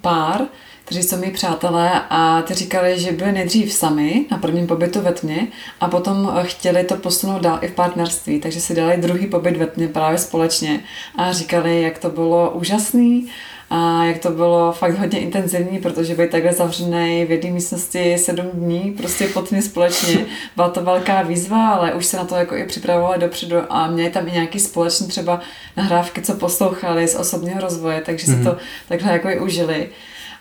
pár, 0.00 0.40
kteří 0.86 1.02
jsou 1.02 1.16
mi 1.16 1.30
přátelé 1.30 2.02
a 2.10 2.42
ty 2.42 2.54
říkali, 2.54 3.00
že 3.00 3.12
byli 3.12 3.32
nejdřív 3.32 3.72
sami 3.72 4.24
na 4.30 4.38
prvním 4.38 4.66
pobytu 4.66 5.00
ve 5.00 5.12
tmě 5.12 5.46
a 5.80 5.88
potom 5.88 6.32
chtěli 6.42 6.84
to 6.84 6.96
posunout 6.96 7.42
dál 7.42 7.58
i 7.62 7.68
v 7.68 7.74
partnerství, 7.74 8.40
takže 8.40 8.60
si 8.60 8.74
dali 8.74 8.96
druhý 8.96 9.26
pobyt 9.26 9.56
ve 9.56 9.66
tmě 9.66 9.88
právě 9.88 10.18
společně 10.18 10.80
a 11.16 11.32
říkali, 11.32 11.82
jak 11.82 11.98
to 11.98 12.10
bylo 12.10 12.50
úžasný 12.50 13.28
a 13.70 14.04
jak 14.04 14.18
to 14.18 14.30
bylo 14.30 14.72
fakt 14.72 14.98
hodně 14.98 15.18
intenzivní, 15.18 15.78
protože 15.78 16.14
být 16.14 16.30
takhle 16.30 16.52
zavřený 16.52 17.24
v 17.24 17.30
jedné 17.30 17.50
místnosti 17.50 18.18
sedm 18.18 18.46
dní, 18.52 18.94
prostě 18.96 19.26
potně 19.26 19.62
společně, 19.62 20.26
byla 20.56 20.68
to 20.68 20.84
velká 20.84 21.22
výzva, 21.22 21.68
ale 21.68 21.94
už 21.94 22.06
se 22.06 22.16
na 22.16 22.24
to 22.24 22.34
jako 22.34 22.56
i 22.56 22.64
připravovali 22.64 23.20
dopředu 23.20 23.56
a 23.68 23.86
měli 23.86 24.10
tam 24.10 24.28
i 24.28 24.32
nějaký 24.32 24.60
společný 24.60 25.08
třeba 25.08 25.40
nahrávky, 25.76 26.22
co 26.22 26.34
poslouchali 26.34 27.08
z 27.08 27.14
osobního 27.14 27.60
rozvoje, 27.60 28.00
takže 28.00 28.26
mm-hmm. 28.26 28.38
si 28.38 28.44
to 28.44 28.50
mhm. 28.50 28.58
takhle 28.88 29.12
jako 29.12 29.28
i 29.28 29.40
užili. 29.40 29.88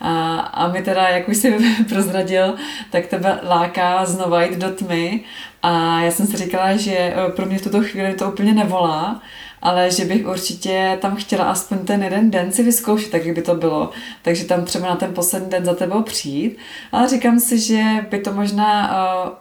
A, 0.01 0.39
a 0.39 0.67
my 0.67 0.81
teda, 0.81 1.09
jak 1.09 1.29
už 1.29 1.37
jsi 1.37 1.57
prozradil, 1.89 2.55
tak 2.89 3.05
tebe 3.05 3.39
láká 3.43 4.05
znova 4.05 4.43
jít 4.43 4.57
do 4.57 4.69
tmy. 4.69 5.23
A 5.63 6.01
já 6.01 6.11
jsem 6.11 6.27
si 6.27 6.37
říkala, 6.37 6.75
že 6.75 6.95
eh, 6.97 7.31
pro 7.35 7.45
mě 7.45 7.57
v 7.57 7.63
tuto 7.63 7.81
chvíli 7.81 8.13
to 8.13 8.31
úplně 8.31 8.53
nevolá, 8.53 9.21
ale 9.65 9.91
že 9.91 10.05
bych 10.05 10.27
určitě 10.27 10.97
tam 11.01 11.15
chtěla 11.15 11.45
aspoň 11.45 11.77
ten 11.77 12.03
jeden 12.03 12.31
den 12.31 12.51
si 12.51 12.63
vyzkoušet, 12.63 13.11
tak 13.11 13.33
by 13.33 13.41
to 13.41 13.55
bylo. 13.55 13.89
Takže 14.21 14.45
tam 14.45 14.65
třeba 14.65 14.87
na 14.89 14.95
ten 14.95 15.13
poslední 15.13 15.49
den 15.49 15.65
za 15.65 15.73
tebou 15.73 16.01
přijít. 16.01 16.57
Ale 16.91 17.07
říkám 17.07 17.39
si, 17.39 17.59
že 17.59 17.83
by 18.09 18.19
to 18.19 18.33
možná 18.33 18.91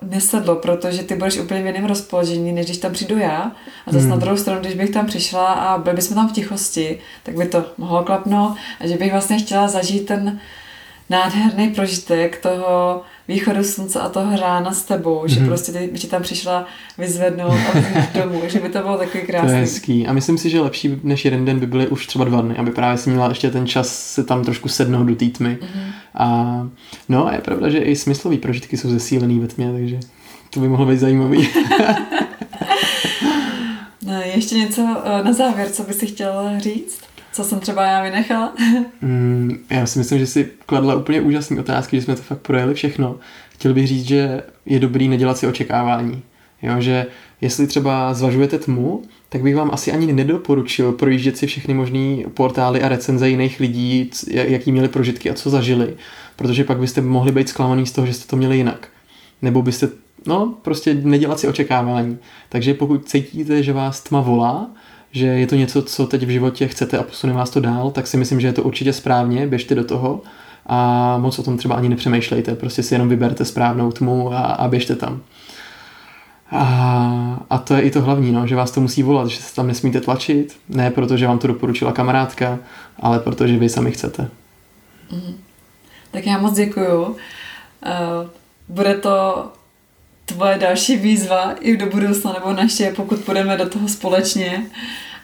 uh, 0.02 0.10
nesedlo, 0.10 0.56
protože 0.56 1.02
ty 1.02 1.14
budeš 1.14 1.38
úplně 1.38 1.62
v 1.62 1.66
jiném 1.66 1.84
rozpoložení, 1.84 2.52
než 2.52 2.66
když 2.66 2.78
tam 2.78 2.92
přijdu 2.92 3.18
já. 3.18 3.52
A 3.86 3.92
zase 3.92 4.00
hmm. 4.00 4.10
na 4.10 4.16
druhou 4.16 4.36
stranu, 4.36 4.60
když 4.60 4.74
bych 4.74 4.90
tam 4.90 5.06
přišla 5.06 5.46
a 5.46 5.78
byli 5.78 5.96
bychom 5.96 6.14
tam 6.14 6.28
v 6.28 6.32
tichosti, 6.32 6.98
tak 7.22 7.34
by 7.34 7.46
to 7.46 7.64
mohlo 7.78 8.04
klapnout. 8.04 8.56
A 8.80 8.86
že 8.86 8.96
bych 8.96 9.12
vlastně 9.12 9.38
chtěla 9.38 9.68
zažít 9.68 10.06
ten 10.06 10.40
nádherný 11.10 11.68
prožitek 11.68 12.42
toho 12.42 13.02
východu 13.28 13.64
slunce 13.64 14.00
a 14.00 14.08
toho 14.08 14.36
rána 14.36 14.72
s 14.72 14.82
tebou, 14.82 15.22
mm-hmm. 15.22 15.28
že 15.28 15.40
mhm. 15.40 15.48
prostě 15.48 15.72
ty, 15.72 15.90
ti 15.94 16.06
tam 16.06 16.22
přišla 16.22 16.66
vyzvednout 16.98 17.52
a 17.52 17.78
domů, 18.18 18.42
že 18.46 18.60
by 18.60 18.68
to 18.68 18.78
bylo 18.78 18.98
takový 18.98 19.24
krásný. 19.24 19.48
To 19.48 19.54
je 19.54 19.60
hezký. 19.60 20.06
A 20.06 20.12
myslím 20.12 20.38
si, 20.38 20.50
že 20.50 20.60
lepší 20.60 21.00
než 21.02 21.24
jeden 21.24 21.44
den 21.44 21.60
by 21.60 21.66
byly 21.66 21.88
už 21.88 22.06
třeba 22.06 22.24
dva 22.24 22.40
dny, 22.40 22.56
aby 22.56 22.70
právě 22.70 22.98
si 22.98 23.10
měla 23.10 23.28
ještě 23.28 23.50
ten 23.50 23.66
čas 23.66 24.12
se 24.12 24.24
tam 24.24 24.44
trošku 24.44 24.68
sednout 24.68 25.04
do 25.04 25.14
té 25.14 25.26
tmy. 25.26 25.58
Mm-hmm. 25.60 25.92
A 26.14 26.68
no 27.08 27.26
a 27.26 27.32
je 27.34 27.40
pravda, 27.40 27.68
že 27.68 27.78
i 27.78 27.96
smyslový 27.96 28.38
prožitky 28.38 28.76
jsou 28.76 28.90
zesílený 28.90 29.40
ve 29.40 29.46
tmě, 29.46 29.72
takže 29.72 30.00
to 30.50 30.60
by 30.60 30.68
mohlo 30.68 30.86
být 30.86 30.98
zajímavý. 30.98 31.48
no, 34.06 34.20
ještě 34.34 34.56
něco 34.56 34.96
eh, 35.04 35.24
na 35.24 35.32
závěr, 35.32 35.70
co 35.70 35.82
by 35.82 35.92
si 35.92 36.06
chtěl 36.06 36.50
říct? 36.58 37.00
Co 37.34 37.44
jsem 37.44 37.60
třeba 37.60 37.86
já 37.86 38.02
vynechala? 38.02 38.54
mm, 39.00 39.64
já 39.70 39.86
si 39.86 39.98
myslím, 39.98 40.18
že 40.18 40.26
si 40.26 40.50
kladla 40.66 40.94
úplně 40.94 41.20
úžasné 41.20 41.60
otázky, 41.60 41.96
že 41.96 42.02
jsme 42.02 42.16
to 42.16 42.22
fakt 42.22 42.38
projeli 42.38 42.74
všechno. 42.74 43.16
Chtěl 43.50 43.74
bych 43.74 43.86
říct, 43.86 44.04
že 44.04 44.42
je 44.66 44.78
dobrý 44.80 45.08
nedělat 45.08 45.38
si 45.38 45.46
očekávání. 45.46 46.22
Jo, 46.62 46.80
že 46.80 47.06
jestli 47.40 47.66
třeba 47.66 48.14
zvažujete 48.14 48.58
tmu, 48.58 49.02
tak 49.28 49.42
bych 49.42 49.56
vám 49.56 49.70
asi 49.72 49.92
ani 49.92 50.12
nedoporučil 50.12 50.92
projíždět 50.92 51.38
si 51.38 51.46
všechny 51.46 51.74
možné 51.74 52.16
portály 52.34 52.82
a 52.82 52.88
recenze 52.88 53.28
jiných 53.28 53.60
lidí, 53.60 54.10
jaký 54.30 54.72
měli 54.72 54.88
prožitky 54.88 55.30
a 55.30 55.34
co 55.34 55.50
zažili, 55.50 55.96
protože 56.36 56.64
pak 56.64 56.78
byste 56.78 57.00
mohli 57.00 57.32
být 57.32 57.48
zklamaný 57.48 57.86
z 57.86 57.92
toho, 57.92 58.06
že 58.06 58.14
jste 58.14 58.30
to 58.30 58.36
měli 58.36 58.56
jinak. 58.56 58.88
Nebo 59.42 59.62
byste, 59.62 59.88
no, 60.26 60.54
prostě 60.62 60.94
nedělat 60.94 61.40
si 61.40 61.48
očekávání. 61.48 62.18
Takže 62.48 62.74
pokud 62.74 63.08
cítíte, 63.08 63.62
že 63.62 63.72
vás 63.72 64.00
tma 64.00 64.20
volá, 64.20 64.70
že 65.14 65.26
je 65.26 65.46
to 65.46 65.54
něco, 65.54 65.82
co 65.82 66.06
teď 66.06 66.22
v 66.26 66.28
životě 66.28 66.68
chcete 66.68 66.98
a 66.98 67.02
posune 67.02 67.32
vás 67.32 67.50
to 67.50 67.60
dál, 67.60 67.90
tak 67.90 68.06
si 68.06 68.16
myslím, 68.16 68.40
že 68.40 68.46
je 68.46 68.52
to 68.52 68.62
určitě 68.62 68.92
správně, 68.92 69.46
běžte 69.46 69.74
do 69.74 69.84
toho 69.84 70.22
a 70.66 71.18
moc 71.18 71.38
o 71.38 71.42
tom 71.42 71.58
třeba 71.58 71.74
ani 71.74 71.88
nepřemýšlejte, 71.88 72.54
prostě 72.54 72.82
si 72.82 72.94
jenom 72.94 73.08
vyberte 73.08 73.44
správnou 73.44 73.92
tmu 73.92 74.32
a, 74.32 74.38
a 74.38 74.68
běžte 74.68 74.96
tam. 74.96 75.22
A, 76.50 77.44
a 77.50 77.58
to 77.58 77.74
je 77.74 77.82
i 77.82 77.90
to 77.90 78.02
hlavní, 78.02 78.32
no, 78.32 78.46
že 78.46 78.56
vás 78.56 78.70
to 78.70 78.80
musí 78.80 79.02
volat, 79.02 79.28
že 79.28 79.42
se 79.42 79.54
tam 79.54 79.66
nesmíte 79.66 80.00
tlačit, 80.00 80.56
ne 80.68 80.90
proto, 80.90 81.16
že 81.16 81.26
vám 81.26 81.38
to 81.38 81.46
doporučila 81.46 81.92
kamarádka, 81.92 82.58
ale 83.00 83.18
protože 83.18 83.58
vy 83.58 83.68
sami 83.68 83.92
chcete. 83.92 84.28
Mm. 85.12 85.34
Tak 86.10 86.26
já 86.26 86.38
moc 86.38 86.54
děkuju. 86.54 87.02
Uh, 87.04 87.16
bude 88.68 88.94
to 88.94 89.46
tvoje 90.24 90.58
další 90.58 90.96
výzva 90.96 91.54
i 91.60 91.76
do 91.76 91.86
budoucna, 91.86 92.32
nebo 92.32 92.52
naše, 92.52 92.92
pokud 92.96 93.20
půjdeme 93.20 93.56
do 93.56 93.68
toho 93.68 93.88
společně. 93.88 94.66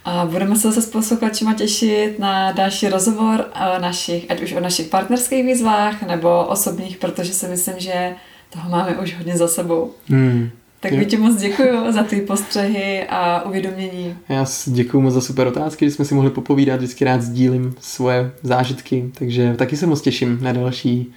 A 0.05 0.27
budeme 0.27 0.57
se 0.57 0.69
zase 0.69 0.83
s 0.83 0.91
posluchačima 0.91 1.55
těšit 1.55 2.19
na 2.19 2.53
další 2.53 2.89
rozhovor 2.89 3.47
o 3.55 3.81
našich, 3.81 4.31
ať 4.31 4.43
už 4.43 4.53
o 4.53 4.61
našich 4.61 4.89
partnerských 4.89 5.45
výzvách 5.45 6.03
nebo 6.03 6.45
osobních, 6.45 6.97
protože 6.97 7.33
si 7.33 7.49
myslím, 7.49 7.75
že 7.79 8.15
toho 8.51 8.71
máme 8.71 8.97
už 8.97 9.17
hodně 9.17 9.37
za 9.37 9.49
sebou. 9.49 9.91
Hmm. 10.09 10.51
Tak 10.81 10.93
ti 11.07 11.17
moc 11.17 11.37
děkuji 11.37 11.93
za 11.93 12.03
ty 12.03 12.21
postřehy 12.21 13.07
a 13.09 13.43
uvědomění. 13.43 14.17
Já 14.29 14.47
děkuji 14.67 15.01
moc 15.01 15.15
za 15.15 15.21
super 15.21 15.47
otázky, 15.47 15.85
že 15.85 15.91
jsme 15.91 16.05
si 16.05 16.15
mohli 16.15 16.31
popovídat, 16.31 16.77
vždycky 16.77 17.05
rád 17.05 17.23
sdílím 17.23 17.75
svoje 17.81 18.31
zážitky, 18.43 19.11
takže 19.19 19.55
taky 19.59 19.77
se 19.77 19.87
moc 19.87 20.01
těším 20.01 20.39
na 20.43 20.53
další 20.53 21.13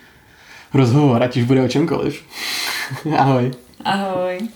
rozhovor, 0.73 1.23
ať 1.23 1.37
už 1.37 1.43
bude 1.43 1.61
o 1.63 1.67
čemkoliv. 1.67 2.21
Ahoj. 3.17 3.51
Ahoj. 3.85 4.47